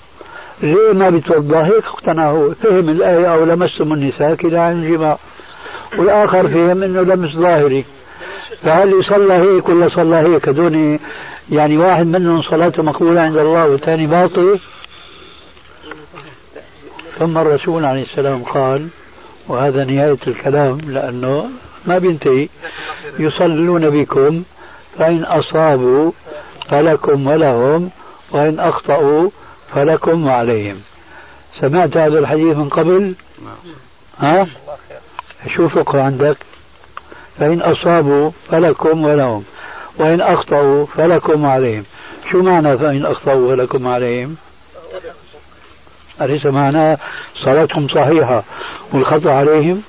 [0.62, 5.18] ليه ما بيتوضأ؟ هيك اقتنع هو فهم الآية أو لمسهم النساء كده عن الجماع
[5.99, 7.84] والآخر فهم أنه لمس ظاهري.
[8.62, 10.99] فهل يصلى هيك ولا صلى هيك؟ هذول
[11.51, 14.59] يعني واحد منهم صلاته مقبولة عند الله والثاني باطل؟
[17.18, 18.88] ثم الرسول عليه السلام قال
[19.51, 21.51] وهذا نهاية الكلام لأنه
[21.86, 22.48] ما بينتهي.
[23.18, 24.42] يصلون بكم
[24.98, 26.12] فإن أصابوا
[26.68, 27.90] فلكم ولهم
[28.30, 29.30] وإن أخطأوا
[29.74, 30.80] فلكم وعليهم
[31.61, 33.14] سمعت هذا الحديث من قبل؟
[34.18, 34.46] ها؟
[35.57, 36.36] شو فقه عندك.
[37.38, 39.44] فإن أصابوا فلكم ولهم
[39.98, 41.84] وإن أخطأوا فلكم عليهم.
[42.30, 44.36] شو معنى فإن أخطأوا فلكم عليهم؟
[46.21, 46.99] أليس معناه
[47.45, 48.45] صلاتهم صحيحة
[48.93, 49.83] والخطأ عليهم؟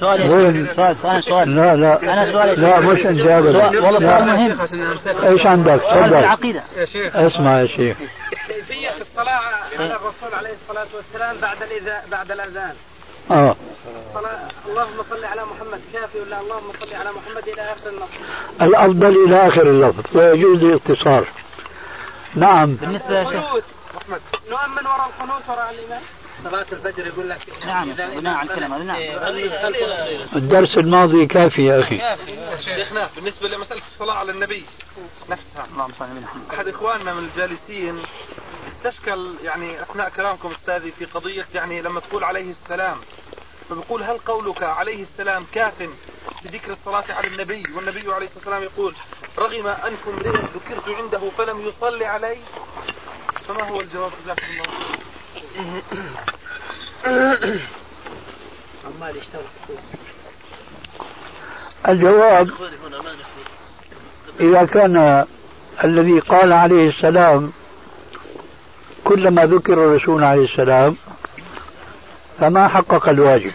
[0.00, 1.56] سؤال سؤال سؤال سؤال.
[1.56, 4.58] لا لا أنا سؤالي لا مش أنت أبدا والله سؤال مهم.
[5.24, 6.18] إيش عندك؟ سؤال في تفضل.
[6.18, 6.62] العقيدة.
[7.14, 7.96] اسمع يا شيخ.
[8.48, 9.40] كيفية الصلاة
[9.78, 12.74] على الرسول عليه الصلاة والسلام بعد الإذا بعد الأذان.
[13.30, 13.56] آه.
[14.68, 15.80] اللهم صل على محمد.
[15.92, 18.08] كافي ولا اللهم صل على محمد إلى آخر النص
[18.62, 21.24] الأفضل إلى آخر اللفظ ويجوز الاختصار
[22.34, 22.74] نعم.
[22.74, 23.44] بالنسبة يا شيخ.
[24.08, 26.02] القنوت نؤمن وراء القنوت وراء الإمام
[26.44, 28.98] صلاة الفجر يقول لك نعم بناء على الكلام نعم.
[30.36, 31.98] الدرس الماضي كافي يا أخي.
[32.64, 34.64] شيخنا بالنسبة لمسألة الصلاة على النبي.
[35.28, 36.54] نفسها اللهم صل على محمد.
[36.54, 38.02] أحد إخواننا من الجالسين
[38.68, 42.96] استشكل يعني أثناء كلامكم أستاذي في قضية يعني لما تقول عليه السلام.
[43.68, 45.74] فبقول هل قولك عليه السلام كاف
[46.42, 48.94] في ذكر الصلاة على النبي؟ والنبي عليه الصلاة والسلام يقول
[49.38, 52.36] رغم أنف امرئ ذكرت عنده فلم يصلي علي
[53.48, 54.66] فما هو الجواب جزاكم الله
[61.88, 62.50] الجواب
[64.40, 65.24] إذا كان
[65.84, 67.52] الذي قال عليه السلام
[69.04, 70.96] كلما ذكر الرسول عليه السلام
[72.38, 73.52] فما حقق الواجب.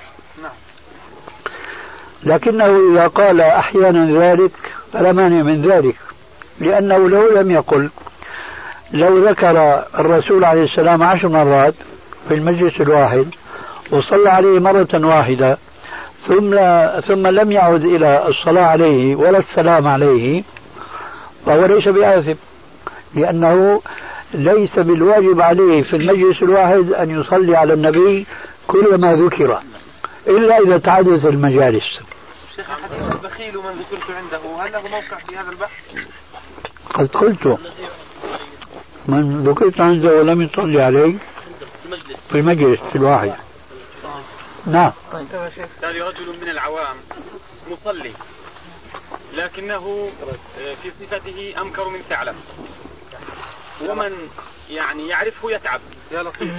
[2.23, 4.51] لكنه إذا قال أحيانا ذلك
[4.93, 5.95] فلا مانع من ذلك
[6.59, 7.89] لأنه لو لم يقل
[8.93, 11.73] لو ذكر الرسول عليه السلام عشر مرات
[12.27, 13.27] في المجلس الواحد
[13.91, 15.57] وصلى عليه مرة واحدة
[16.27, 16.55] ثم
[17.07, 20.43] ثم لم يعد إلى الصلاة عليه ولا السلام عليه
[21.45, 22.39] فهو ليس بآثم
[23.15, 23.81] لأنه
[24.33, 28.25] ليس بالواجب عليه في المجلس الواحد أن يصلي على النبي
[28.67, 29.59] كلما ذكر
[30.27, 31.99] إلا إذا تعددت المجالس
[32.55, 32.65] شيخ
[33.11, 35.71] البخيل من ذكرت عنده هل له موقع في هذا البحث؟
[36.93, 37.59] قد قلت
[39.11, 41.17] من ذكرت عنده ولم يصلي عليه
[42.29, 43.35] في المجلس الواحد.
[44.65, 44.91] نعم.
[45.83, 46.95] هذه رجل من العوام
[47.67, 48.13] مصلي.
[49.33, 50.11] لكنه
[50.83, 52.35] في صفته أمكر من ثعلب
[53.89, 54.11] ومن
[54.69, 55.81] يعني يعرفه يتعب.
[56.11, 56.51] يا لطيف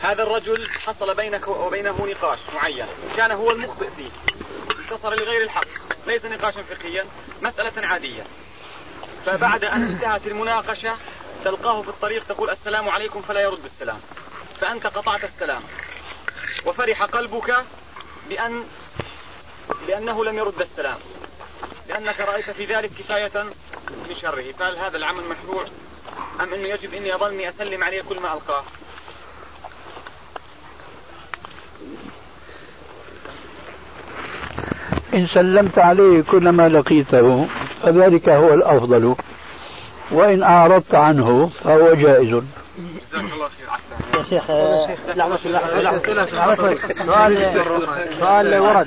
[0.00, 2.86] هذا الرجل حصل بينك وبينه نقاش معين.
[3.16, 4.10] كان هو المخطئ فيه.
[4.80, 5.66] انتصر لغير الحق.
[6.06, 7.04] ليس نقاشا فقهيا
[7.42, 8.22] مسألة عادية.
[9.26, 10.94] فبعد أن انتهت المناقشة
[11.46, 14.00] تلقاه في الطريق تقول السلام عليكم فلا يرد السلام.
[14.60, 15.62] فأنت قطعت السلام.
[16.66, 17.64] وفرح قلبك
[18.28, 18.64] بأن
[19.86, 20.96] بأنه لم يرد السلام.
[21.88, 23.44] لأنك رأيت في ذلك كفاية
[24.08, 24.52] من شره.
[24.52, 25.64] فهل هذا العمل مشروع
[26.40, 28.64] أم أنه يجب أني أظلني أسلم عليه كل ما ألقاه؟
[35.14, 37.48] إن سلمت عليه كلما لقيته
[37.82, 39.16] فذلك هو الأفضل.
[40.10, 42.28] وإن أعرضت عنه فهو جائز.
[42.28, 42.44] جزاك
[43.14, 44.18] الله خير.
[44.18, 46.76] يا شيخ آه، لحظة لحظة لحظة
[47.06, 47.64] سؤال
[48.18, 48.86] سؤال ورد.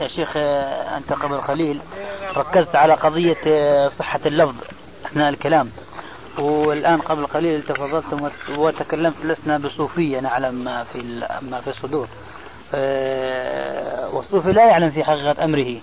[0.00, 1.80] يا شيخ آه، أنت قبل قليل
[2.36, 4.54] ركزت على قضية آه، صحة اللفظ
[5.06, 5.70] أثناء الكلام.
[6.38, 8.28] والآن قبل قليل تفضلتم
[8.58, 11.02] وتكلمت لسنا بصوفية نعلم ما في
[11.50, 12.06] ما في الصدور.
[14.14, 15.76] والصوفي لا يعلم في حقيقة أمره.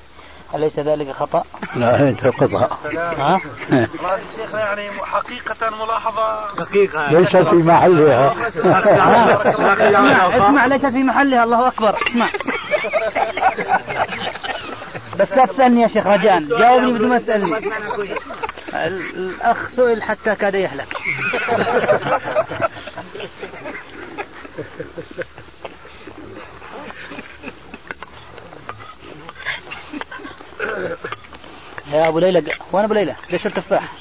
[0.55, 1.43] أليس ذلك خطأ؟
[1.75, 2.67] لا أنت قطع.
[2.95, 3.41] ها؟
[3.71, 7.11] الشيخ يعني حقيقة ملاحظة.
[7.11, 8.35] ليس في محلها.
[10.47, 11.43] اسمع ليست في محلها.
[11.43, 11.97] الله أكبر.
[12.07, 12.29] اسمع.
[15.19, 16.39] بس لا تسألني يا شيخ رجاء.
[16.39, 17.71] جاوبني بدون ما تسألني.
[18.73, 20.87] الأخ سئل حتى كاد يهلك
[31.95, 33.91] يا أبو ليلى وين أبو ليلى؟ ليش التفاح؟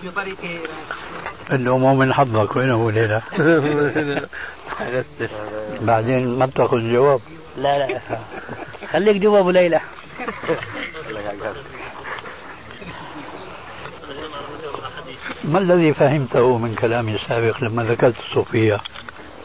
[0.00, 0.58] في طريقه
[1.52, 3.22] إنه مو من حظك وين أبو ليلى؟
[5.80, 7.20] بعدين ما بتأخذ جواب
[7.56, 8.00] لا لا
[8.92, 9.80] خليك جوا أبو ليلى
[15.44, 18.80] ما الذي فهمته من كلامي السابق لما ذكرت الصوفية؟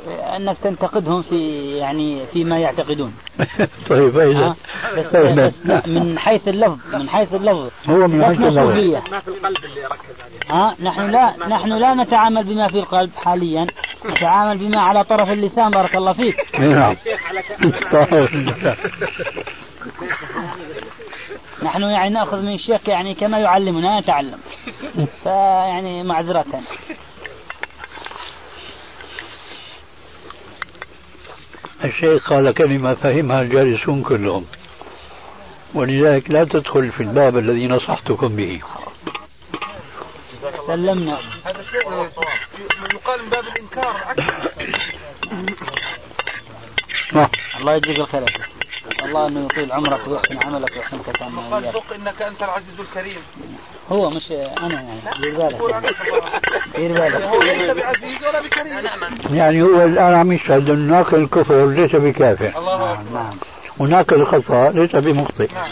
[0.07, 3.13] أنك تنتقدهم في يعني فيما يعتقدون.
[3.89, 4.55] طيب فإذا ها؟
[4.97, 7.69] بس, بس من حيث اللفظ من حيث اللفظ.
[7.89, 9.11] هو من حيث اللفظ.
[9.11, 10.39] ما في القلب اللي ركز عليه.
[10.51, 13.67] ها؟ نحن لا نحن لا نتعامل بما في القلب حاليا.
[14.05, 16.59] نتعامل بما على طرف اللسان بارك الله فيك.
[16.59, 16.95] نعم.
[17.29, 17.43] على
[21.63, 24.37] نحن يعني نأخذ من الشيخ يعني كما يعلمنا نتعلم
[25.23, 26.45] فيعني معذرة.
[31.83, 34.45] الشيخ قال كلمة فهمها الجالسون كلهم.
[35.73, 38.61] ولذلك لا تدخل في الباب الذي نصحتكم به.
[40.67, 41.19] سلمنا.
[41.45, 42.07] هذا شيء
[42.93, 44.01] يقال من باب الإنكار.
[47.13, 47.29] نعم.
[47.59, 48.47] الله يجزيك الخير.
[49.03, 53.21] الله أنه يطيل عمرك ويحسن عملك ويحسن ختامنا قال وياك دق إنك أنت العزيز الكريم.
[53.89, 54.99] هو مش أنا يعني.
[55.21, 55.57] دير بالك.
[56.75, 56.91] دير
[57.27, 59.35] هو بالك ليس بعزيز ولا بكريم.
[59.35, 62.57] يعني هو الآن عم يشهد أن ناقل الكفر ليس بكافر.
[62.59, 63.13] الله نعم أكبر.
[63.13, 63.37] نعم
[63.79, 65.53] وناقل الخطأ ليس بمخطئ.
[65.53, 65.69] نعم.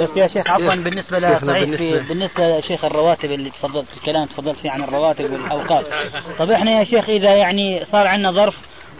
[0.00, 4.26] بس يا شيخ عفوا بالنسبة لصحيح في بالنسبة- بالنسبة لشيخ الرواتب اللي تفضلت في الكلام
[4.26, 5.84] تفضلت فيه عن الرواتب والأوقات.
[6.38, 8.54] طب إحنا يا شيخ إذا يعني صار عندنا ظرف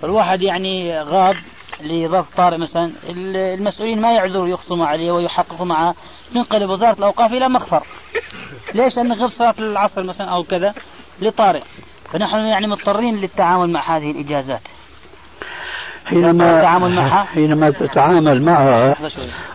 [0.04, 1.36] الواحد يعني غاب
[1.82, 5.94] لظرف طارئ مثلا ال- المسؤولين ما يعذروا يخصموا عليه ويحققوا معه
[6.34, 7.86] تنقلب وزارة الأوقاف إلى مخفر.
[8.74, 10.74] ليش؟ لأن غير صلاة العصر مثلا أو كذا
[11.22, 11.62] لطارئ.
[12.12, 14.60] فنحن يعني مضطرين للتعامل مع هذه الإجازات.
[16.10, 18.96] حينما التعامل معها؟ حينما تتعامل معها.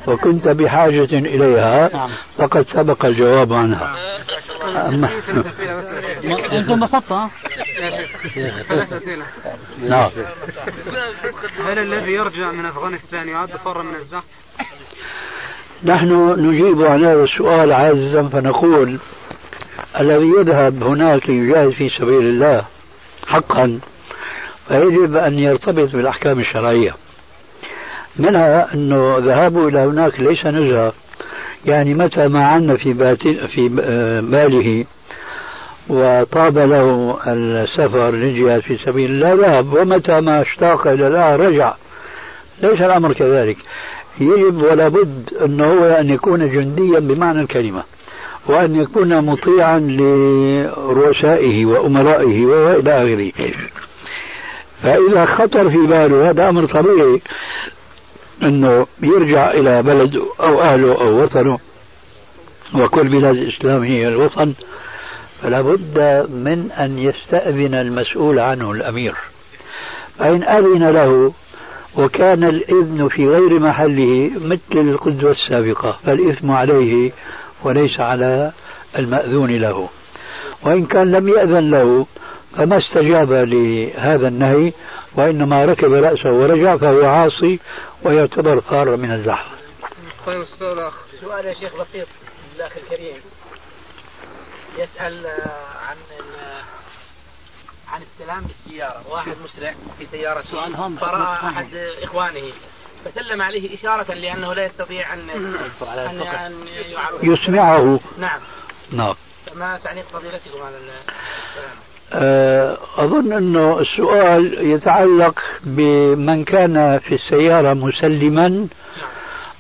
[0.08, 2.10] وكنت بحاجة إليها نعم.
[2.38, 3.96] فقد سبق الجواب عنها
[4.88, 5.86] أما ثلاث أسئلة بس
[6.26, 7.30] م- أنتم انبسطتوا ها؟
[7.78, 9.24] يا شيخ ثلاث أسئلة
[9.88, 10.10] نعم
[11.68, 14.24] هل الذي يرجع من أفغانستان يعد فرا من الزحف؟
[15.84, 19.00] نحن نجيب عن هذا السؤال عاجزا فنقول
[20.00, 22.64] الذي يذهب هناك يجاهد في سبيل الله
[23.28, 23.80] حقا
[24.68, 26.94] فيجب أن يرتبط بالأحكام الشرعية.
[28.16, 30.94] منها أنه ذهابه إلى هناك ليس نزهة.
[31.66, 33.16] يعني متى ما عنا في
[33.48, 34.86] في آه، باله
[35.90, 39.74] وطاب له السفر للجهاد في سبيل الله ذهب.
[39.74, 41.74] ومتى ما اشتاق إلى الله رجع.
[42.62, 43.58] ليس الأمر كذلك.
[44.20, 47.84] يجب ولا بد أنه هو أن يكون جنديا بمعنى الكلمة
[48.48, 53.70] وأن يكون مطيعا لرؤسائه وأمرائه وإلى آخره.
[54.86, 57.22] فإذا خطر في باله هذا أمر طبيعي
[58.44, 61.60] أنه يرجع إلى بلده أو أهله أو وطنه.
[62.76, 64.54] وكل بلاد الإسلام هي الوطن.
[65.42, 69.16] فلا بد من أن يستأذن المسؤول عنه الأمير.
[70.20, 71.34] فإن أذن له
[71.98, 77.12] وكان الإذن في غير محله مثل القدوة السابقة فالإثم عليه
[77.64, 78.52] وليس على
[78.98, 79.90] المأذون له.
[80.64, 82.06] وإن كان لم يأذن له
[82.58, 84.74] فما استجاب لهذا النهي
[85.16, 87.60] وإنما ركب رأسه ورجع فهو عاصي
[88.04, 89.56] ويعتبر فار من الزحف
[90.26, 90.46] طيب
[91.22, 92.08] سؤال يا شيخ بسيط
[92.56, 93.18] للأخ الكريم.
[94.78, 95.96] يسأل آه، عن
[97.88, 100.96] عن السلام بالسيارة واحد مسرع في سيارته سؤال هم.
[100.96, 102.52] فرأى أحد إخوانه.
[103.06, 106.68] فسلم عليه إشارة لأنه لا يستطيع أن أن أن
[107.24, 108.00] يسمعه.
[108.18, 108.42] نعم.
[108.92, 109.16] نعم.
[109.54, 111.85] ما تعليق فضيلتكم على السلام
[112.98, 118.68] أظن أنه السؤال يتعلق بمن كان في السيارة مسلما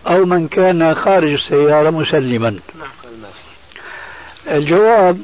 [0.08, 2.56] أو من كان خارج السيارة مسلما.
[4.48, 5.20] الجواب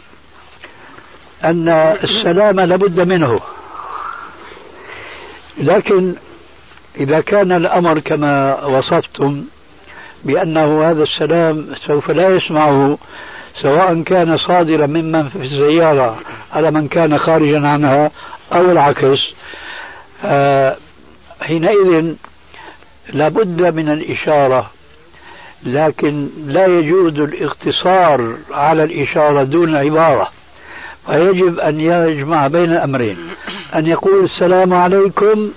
[1.44, 1.70] أن
[2.04, 3.40] السلام لابد منه.
[5.58, 6.16] لكن
[6.98, 9.44] إذا كان الأمر كما وصفتم
[10.24, 12.98] بأنه هذا السلام سوف لا يسمعه
[13.62, 16.20] سواء كان صادرا ممن في السيارة
[16.54, 18.12] على من كان خارجا عنها
[18.54, 19.20] أو العكس
[20.26, 20.78] آه،
[21.42, 22.14] حينئذ
[23.14, 24.72] لابد من الإشارة
[25.64, 30.30] لكن لا يجوز الاقتصار على الإشارة دون العبارة
[31.06, 33.18] فيجب أن يجمع بين الأمرين
[33.76, 35.52] أن يقول السلام عليكم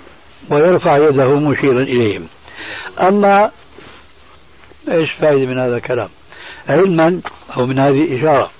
[0.49, 2.27] ويرفع يده مشيرا إليهم.
[2.99, 3.51] أما
[4.91, 6.09] إيش فائدة من هذا الكلام؟
[6.69, 7.21] علما
[7.57, 8.51] أو من هذه الإشارة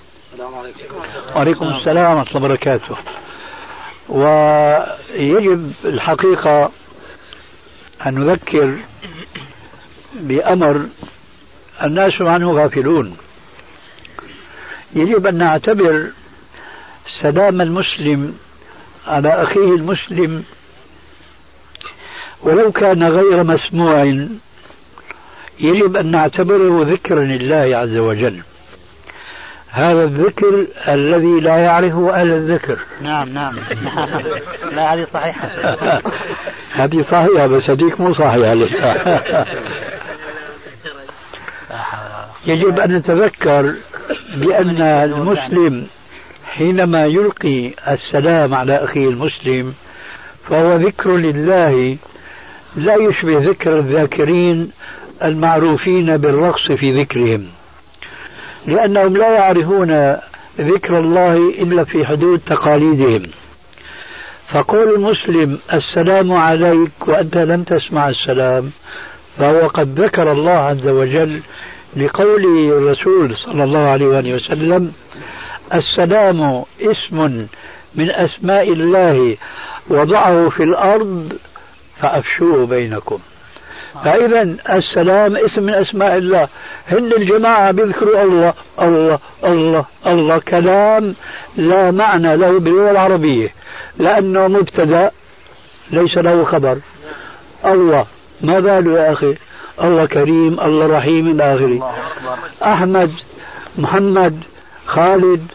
[1.36, 2.96] وعليكم السلام ورحمة الله وبركاته.
[4.08, 6.70] ويجب الحقيقة
[8.06, 8.76] أن نذكر
[10.14, 10.86] بأمر
[11.82, 13.16] الناس عنه غافلون.
[14.94, 16.10] يجب أن نعتبر
[17.20, 18.38] سلام المسلم
[19.06, 20.44] على أخيه المسلم
[22.42, 24.26] ولو كان غير مسموع
[25.60, 28.40] يجب أن نعتبره ذكرا لله عز وجل.
[29.70, 32.78] هذا الذكر الذي لا يعرفه أهل الذكر.
[33.02, 33.54] نعم نعم.
[34.76, 35.48] لا هذه صحيحة.
[36.80, 38.94] هذه صحيحة بس هذيك مو صحيحة لسه
[42.46, 43.74] يجب أن نتذكر
[44.36, 45.86] بأن المسلم
[46.46, 49.74] حينما يلقي السلام على أخيه المسلم
[50.48, 51.96] فهو ذكر لله
[52.76, 54.70] لا يشبه ذكر الذاكرين
[55.24, 57.46] المعروفين بالرقص في ذكرهم.
[58.66, 60.16] لأنهم لا يعرفون
[60.60, 63.22] ذكر الله إلا في حدود تقاليدهم.
[64.52, 68.70] فقول المسلم السلام عليك وأنت لم تسمع السلام
[69.38, 71.40] فهو قد ذكر الله عز وجل
[71.96, 74.92] لقول الرسول صلى الله عليه وسلم
[75.74, 77.46] السلام اسم
[77.94, 79.36] من أسماء الله
[79.88, 81.32] وضعه في الأرض
[82.00, 83.18] فأفشوه بينكم.
[84.04, 86.48] فإذا السلام اسم من أسماء الله.
[86.88, 90.38] هن الجماعة بيذكروا الله الله الله الله.
[90.38, 91.14] كلام
[91.56, 93.48] لا معنى له باللغة العربية.
[93.98, 95.10] لأنه مبتدأ
[95.90, 96.78] ليس له خبر.
[97.64, 98.06] الله
[98.40, 99.34] ما باله يا أخي؟
[99.82, 101.94] الله كريم الله رحيم إلى آخره.
[102.62, 103.10] أحمد
[103.78, 104.44] محمد
[104.86, 105.46] خالد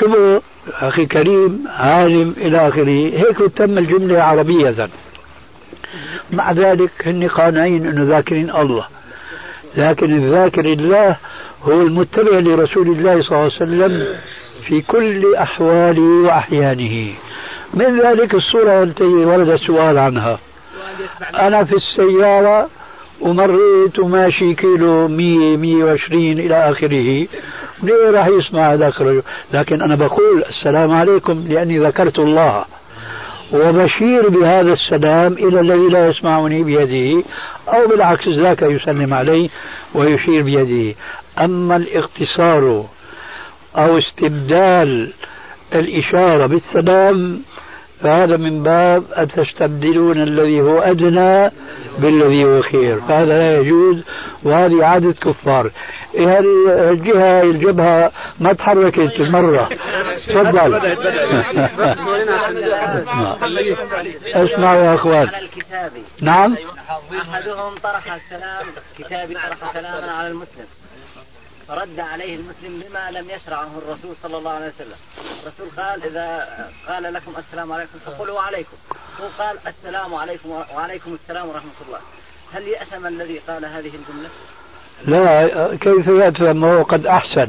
[0.00, 0.40] شو
[0.80, 3.10] أخي كريم عالم إلى آخره.
[3.18, 4.88] هيك تم الجملة عربية.
[6.32, 8.86] مع ذلك هن قانعين أنه ذاكرين الله.
[9.76, 11.16] لكن الذاكر الله
[11.62, 14.06] هو المتبع لرسول الله صلى الله عليه وسلم
[14.66, 17.14] في كل أحواله وأحيانه.
[17.74, 20.38] من ذلك الصورة التي ورد السؤال عنها.
[21.34, 22.68] أنا في السيارة
[23.20, 27.26] ومريت وماشي كيلو 100 120 إلى آخره.
[27.82, 29.22] ليه راح يسمع هذاك الرجل
[29.52, 32.64] لكن أنا بقول السلام عليكم لأني ذكرت الله.
[33.54, 37.22] وبشير بهذا السلام إلى الذي لا يسمعني بيده
[37.68, 39.48] أو بالعكس ذاك يسلم عليه
[39.94, 40.94] ويشير بيده.
[41.40, 42.86] أما الاقتصار
[43.76, 45.12] أو استبدال
[45.74, 47.42] الإشارة بالسلام
[48.00, 51.50] فهذا من باب أتستبدلون الذي هو أدنى
[51.98, 53.00] بالذي هو خير.
[53.00, 54.02] فهذا لا يجوز
[54.42, 55.70] وهذه عادة كفار.
[56.14, 56.38] إيه
[56.90, 59.68] الجهة الجبهة ما تحركت مرة.
[60.28, 60.74] تفضل.
[63.04, 63.36] اسمع
[64.34, 65.30] اسمع يا أخوان.
[66.20, 66.56] نعم.
[67.20, 68.66] أحدهم طرح السلام
[68.98, 70.66] كتابي طرح سلاما على المسلم.
[71.68, 74.96] فرد عليه المسلم بما لم يشرعه الرسول صلى الله عليه وسلم.
[75.42, 76.48] الرسول قال إذا
[76.88, 78.76] قال لكم السلام عليكم فقولوا وعليكم.
[79.20, 81.98] هو قال السلام عليكم وعليكم السلام ورحمة الله.
[82.54, 84.28] هل يأثم الذي قال هذه الجملة؟
[85.06, 87.48] لا كيف يأثم؟ وهو قد أحسن.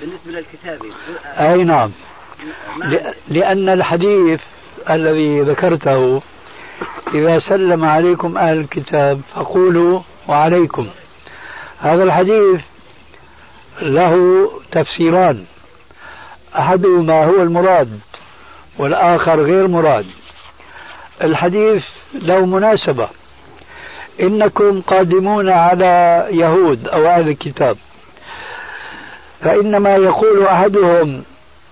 [0.00, 0.92] بالنسبة للكتابي
[1.24, 1.92] أي نعم.
[3.28, 4.40] لأن الحديث
[4.90, 6.22] الذي ذكرته
[7.14, 10.88] إذا سلم عليكم أهل الكتاب فقولوا وعليكم.
[11.82, 12.60] هذا الحديث
[13.82, 15.44] له تفسيران.
[16.58, 18.00] أحدهما هو المراد
[18.78, 20.06] والآخر غير مراد.
[21.22, 23.08] الحديث له مناسبة.
[24.22, 27.76] إنكم قادمون على يهود أو أهل الكتاب.
[29.40, 31.22] فإنما يقول أحدهم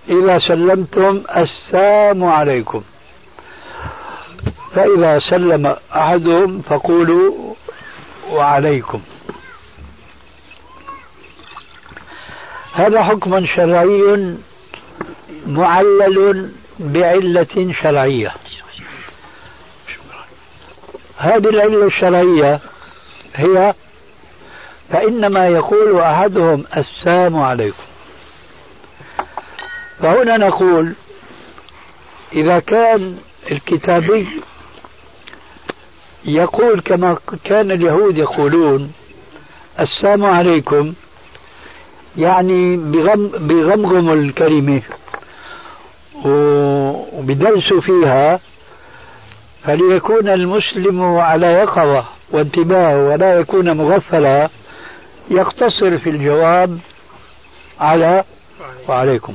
[0.09, 2.83] إذا سلمتم السلام عليكم.
[4.75, 7.53] فإذا سلم أحدهم فقولوا
[8.31, 9.01] وعليكم.
[12.73, 14.35] هذا حكم شرعي
[15.47, 18.33] معلل بعلة شرعية.
[21.17, 22.59] هذه العلة الشرعية
[23.35, 23.73] هي
[24.89, 27.83] فإنما يقول أحدهم السلام عليكم.
[29.99, 30.93] فهنا نقول
[32.33, 33.17] إذا كان
[33.51, 34.27] الكتابي
[36.25, 38.91] يقول كما كان اليهود يقولون
[39.79, 40.93] السلام عليكم
[42.17, 44.81] يعني بغم بغمغم الكلمة.
[46.25, 48.39] وبدرسوا فيها
[49.63, 54.49] فليكون المسلم على يقظة وانتباه ولا يكون مغفلا
[55.29, 56.79] يقتصر في الجواب
[57.79, 58.23] على
[58.87, 59.33] وعليكم.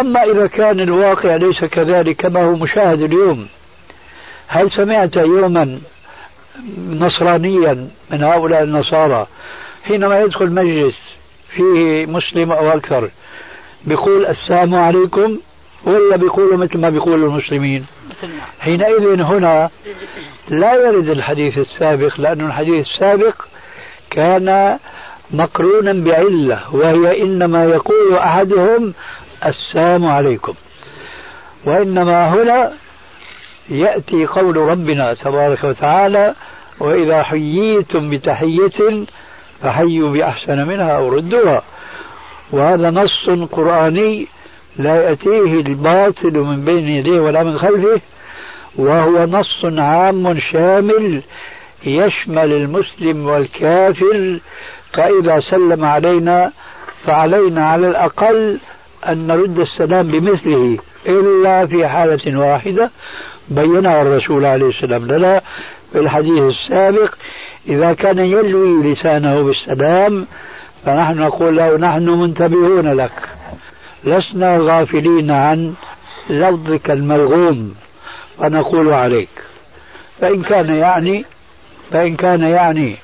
[0.00, 3.48] أما إذا كان الواقع ليس كذلك كما هو مشاهد اليوم؟
[4.48, 5.78] هل سمعت يوما
[6.90, 9.26] نصرانيا من هؤلاء النصارى
[9.84, 10.94] حينما يدخل مجلس
[11.58, 13.10] فيه مسلم أو أكثر.
[13.84, 15.38] بيقول السلام عليكم
[15.84, 17.86] ولا بيقولوا مثل ما بيقولوا المسلمين.
[18.60, 19.70] حينئذ هنا
[20.48, 23.34] لا يرد الحديث السابق لأن الحديث السابق
[24.10, 24.78] كان
[25.30, 28.94] مقرونا بعلة وهي إنما يقول أحدهم
[29.46, 30.54] السلام عليكم.
[31.66, 32.72] وإنما هنا
[33.70, 36.34] يأتي قول ربنا تبارك وتعالى
[36.80, 39.06] وإذا حييتم بتحية
[39.62, 41.62] فحيوا بأحسن منها أو ردوها
[42.50, 44.26] وهذا نص قرآني
[44.76, 48.00] لا يأتيه الباطل من بين يديه ولا من خلفه
[48.76, 51.22] وهو نص عام شامل
[51.84, 54.38] يشمل المسلم والكافر
[54.92, 56.52] فإذا سلم علينا
[57.04, 58.58] فعلينا على الأقل
[59.08, 62.90] أن نرد السلام بمثله إلا في حالة واحدة
[63.48, 65.06] بينها الرسول عليه السلام.
[65.06, 65.40] لنا
[65.92, 67.14] في الحديث السابق
[67.68, 70.26] إذا كان يلوي لسانه بالسلام
[70.84, 73.28] فنحن نقول له نحن منتبهون لك.
[74.04, 75.74] لسنا غافلين عن
[76.30, 77.74] لفظك الملغوم
[78.38, 79.28] فنقول عليك.
[80.20, 81.24] فإن كان يعني
[81.90, 82.96] فإن كان يعني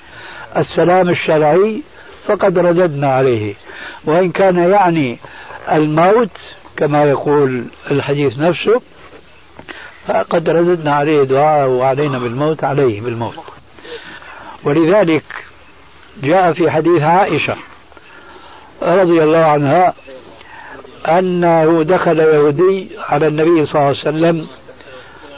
[0.57, 1.83] السلام الشرعي
[2.27, 3.55] فقد رددنا عليه.
[4.05, 5.19] وإن كان يعني
[5.73, 6.31] الموت
[6.77, 8.81] كما يقول الحديث نفسه
[10.07, 13.35] فقد رددنا عليه دعاء وعلينا بالموت عليه بالموت.
[14.65, 15.25] ولذلك
[16.23, 17.57] جاء في حديث عائشة
[18.83, 19.95] رضي الله عنها
[21.09, 24.47] أنه دخل يهودي على النبي صلى الله عليه وسلم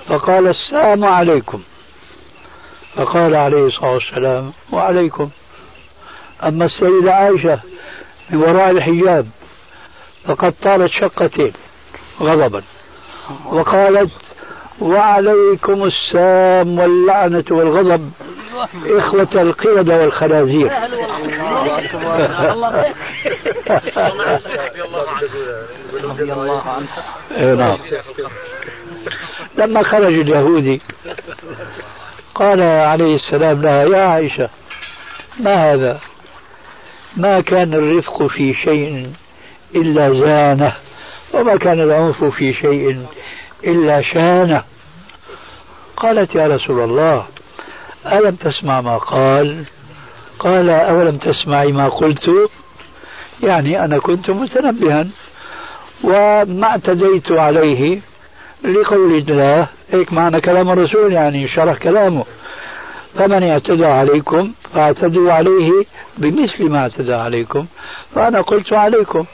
[0.08, 1.62] فقال السلام عليكم.
[2.96, 5.30] فقال عليه الصلاة والسلام وعليكم.
[6.44, 7.60] أما السيدة عائشة
[8.30, 9.26] من وراء الحجاب
[10.24, 11.52] فقد طالت شقتين
[12.20, 12.62] غضبا
[13.46, 14.12] وقالت
[14.80, 18.10] وعليكم السام واللعنة والغضب.
[18.86, 20.70] إخوة القردة والخنازير.
[27.36, 27.78] إيه، نعم.
[29.58, 30.80] لما خرج اليهودي
[32.34, 34.48] قال عليه السلام لها يا عائشة
[35.40, 36.00] ما هذا؟
[37.16, 39.12] ما كان الرفق في شيء
[39.74, 40.74] إلا زانة
[41.34, 43.06] وما كان العنف في شيء
[43.64, 44.62] إلا شانة.
[45.96, 47.26] قالت يا رسول الله
[48.12, 49.64] ألم تسمع ما قال؟
[50.38, 52.30] قال أولم تسمعي ما قلت؟
[53.42, 55.06] يعني أنا كنت متنبها
[56.04, 58.00] وما اعتديت عليه
[58.64, 59.68] لقول الله.
[59.92, 62.24] هيك معنى كلام الرسول يعني شرح كلامه.
[63.18, 65.70] فمن اعتدى عليكم فاعتدوا عليه
[66.18, 67.66] بمثل ما اعتدى عليكم
[68.14, 69.24] فأنا قلت عليكم.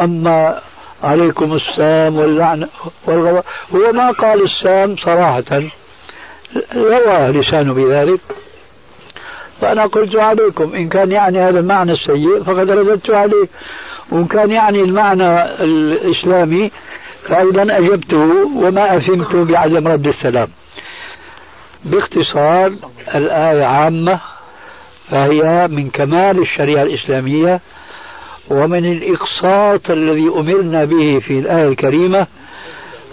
[0.00, 0.60] أما
[1.02, 2.68] عليكم السام واللعنة
[3.06, 3.44] والغضب
[3.74, 5.62] هو ما قال السام صراحة.
[6.74, 8.20] روى لسانه بذلك.
[9.60, 13.46] فأنا قلت عليكم إن كان يعني هذا المعنى السيء فقد رددت عليه.
[14.12, 16.70] وإن كان يعني المعنى الإسلامي
[17.28, 20.48] فأيضا أجبته وما أثمت بعدم رد السلام.
[21.84, 22.72] باختصار
[23.14, 24.20] الآية عامة
[25.10, 27.60] فهي من كمال الشريعة الإسلامية
[28.50, 32.26] ومن الإقساط الذي أمرنا به في الآية الكريمة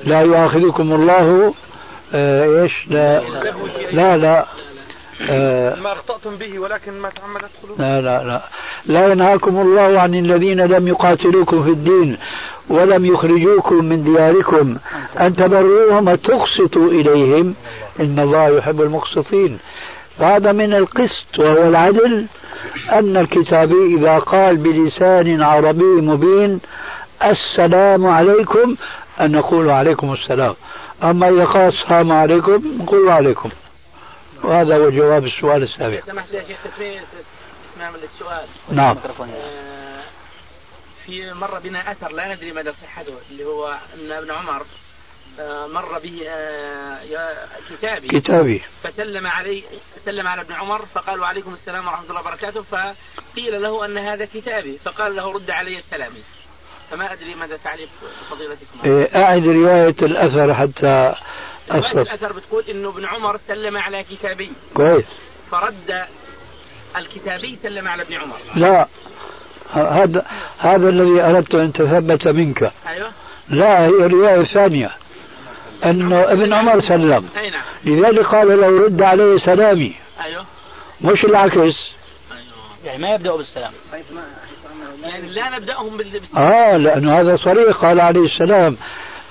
[0.04, 1.54] لا يؤاخذكم الله
[2.14, 3.22] آه إيش؟ لا.
[3.92, 4.46] لا لا.
[5.30, 7.84] آه ما أخطأتم به ولكن ما تعمدت قلوبكم.
[7.84, 8.42] لا لا لا.
[8.86, 12.18] لا ينهاكم الله عن الذين لم يقاتلوكم في الدين
[12.70, 14.78] ولم يخرجوكم من دياركم.
[15.20, 17.56] أن تبروهم وتقسطوا إليهم.
[18.00, 19.60] إن الله يحب المقسطين.
[20.20, 22.26] فهذا من القسط وهو العدل.
[22.92, 26.60] أن الكتابي إذا قال بلسان عربي مبين
[27.24, 28.76] السلام عليكم.
[29.22, 30.54] أن نقول عليكم السلام.
[31.04, 33.50] أما إذا قال السلام عليكم نقول عليكم.
[34.44, 37.04] وهذا هو جواب السؤال السابق سمحت يا شيخ تسمية
[38.04, 38.98] السؤال نعم.
[39.20, 40.02] آه،
[41.06, 44.66] في مر بنا أثر لا ندري مدى صحته اللي هو أن ابن عمر
[45.40, 47.00] آه، مر به آه،
[47.70, 48.08] كتابي.
[48.08, 48.64] كتابي.
[48.84, 49.64] فسلم عليه
[50.06, 54.78] سلم على ابن عمر فقال وعليكم السلام ورحمة الله وبركاته فقيل له أن هذا كتابي
[54.78, 56.12] فقال له رد علي السلام.
[56.92, 57.90] فما أدري ماذا تعليق
[58.30, 58.80] فضيلتكم.
[58.86, 61.16] إيه، أعد رواية الأثر حتى
[61.72, 64.52] رواية الأثر بتقول إنه ابن عمر سلم على كتابي.
[64.74, 65.06] كويس.
[65.52, 66.06] فرد
[66.98, 68.38] الكتابي سلم على ابن عمر.
[68.56, 68.88] لا
[69.74, 70.26] هذا
[70.58, 72.72] هذا الذي أردت أن تثبت منك.
[72.88, 73.12] أيوه.
[73.50, 74.92] لا هي رواية ثانية.
[75.86, 77.30] انه ابن عمر سلم.
[77.38, 77.64] أي نعم.
[77.84, 79.96] لذلك قال له رد عليه سلامي.
[80.22, 80.46] أيوه.
[81.02, 81.56] مش العكس.
[81.56, 81.74] أيوه.
[82.86, 83.72] يعني ما يبدأ بالسلام.
[85.04, 88.78] يعني لا نبدأهم بالسلام آه لأنه هذا صريح قال عليه السلام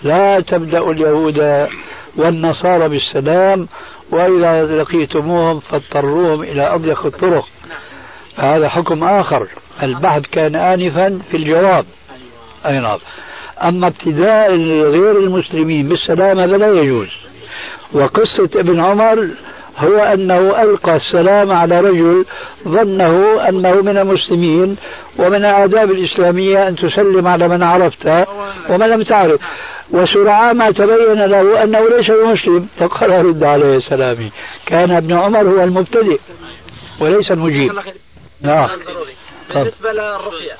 [0.03, 1.69] لا تبدأ اليهود
[2.17, 3.69] والنصارى بالسلام
[4.11, 7.49] وإذا لقيتموهم فاضطروهم إلى أضيق الطرق.
[8.37, 9.47] فهذا حكم آخر.
[9.83, 11.85] البحث كان آنفا في الجواب
[12.67, 12.99] أي نعم.
[13.62, 17.09] أما ابتداء غير المسلمين بالسلام هذا لا يجوز.
[17.93, 19.29] وقصة ابن عمر
[19.79, 22.24] هو أنه ألقى السلام على رجل
[22.68, 24.77] ظنه أنه من المسلمين
[25.18, 28.07] ومن الآداب الإسلامية أن تسلم على من عرفت
[28.68, 29.41] ومن لم تعرف.
[29.91, 32.68] وسرعان ما تبين له أنه ليس بمسلم.
[32.79, 34.33] فقال رد عليه سلامي
[34.66, 36.18] كان ابن عمر هو المبتدئ
[37.01, 37.72] وليس المجيب.
[38.41, 38.68] نعم
[39.49, 40.57] بالنسبة للرقية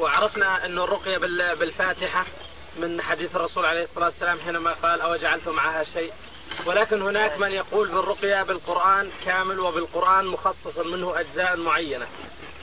[0.00, 1.18] وعرفنا أن الرقية
[1.60, 2.24] بالفاتحة
[2.82, 6.10] من حديث الرسول عليه الصلاة والسلام حينما قال أو جعلت معها شيء؟
[6.66, 12.06] ولكن هناك من يقول بالرقية بالقرآن كامل وبالقرآن مخصص منه أجزاء معينة.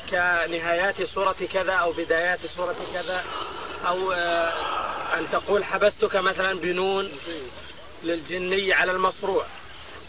[0.09, 3.23] كنهايات سورة كذا أو بدايات سورة كذا
[3.87, 4.53] أو آه،
[5.17, 7.11] أن تقول حبستك مثلا بنون
[8.03, 9.45] للجني على المصروع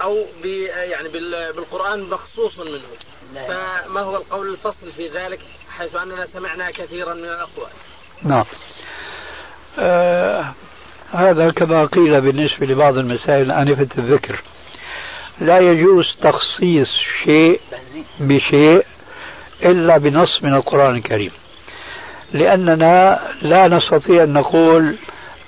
[0.02, 2.88] أو يعني بالقرآن مخصوص منه.
[3.34, 7.70] فما هو القول الفصل في ذلك حيث أننا سمعنا كثيرا من الأقوال؟
[8.22, 8.44] نعم.
[9.78, 10.54] آه
[11.12, 14.40] هذا كما قيل بالنسبة لبعض المسائل آنفة الذكر.
[15.40, 16.88] لا يجوز تخصيص
[17.24, 17.60] شيء
[18.20, 18.84] بشيء
[19.64, 21.30] إلا بنص من القرآن الكريم.
[22.32, 24.96] لأننا لا نستطيع أن نقول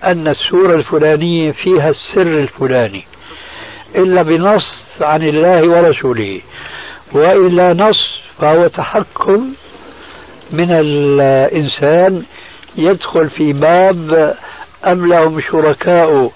[0.04, 3.04] أن السورة الفلانية فيها السر الفلاني.
[3.96, 6.40] إلا بنص عن الله ورسوله.
[7.12, 9.52] وإلا نص فهو تحكم
[10.50, 12.22] من الإنسان
[12.76, 14.34] يدخل في باب
[14.86, 16.30] أم لهم شركاء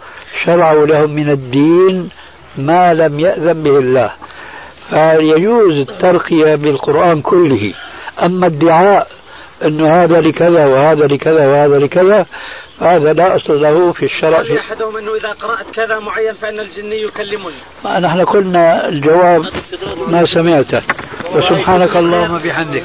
[0.45, 2.11] شرعوا لهم من الدين
[2.59, 4.11] ما لم يأذن به الله؟
[4.90, 7.74] فيجوز الترقية بالقرآن كله.
[8.22, 9.09] أما ادعاء
[9.64, 12.26] أن هذا لكذا وهذا لكذا وهذا لكذا
[12.80, 14.42] فهذا لا أصل له في الشرع.
[14.42, 19.42] في أحدهم أنه إذا قرأت كذا معين فإن الجني يكلمني؟ نحن قلنا الجواب
[20.07, 20.82] ما سمعته.
[21.34, 22.82] وسبحانك اللهم بحمدك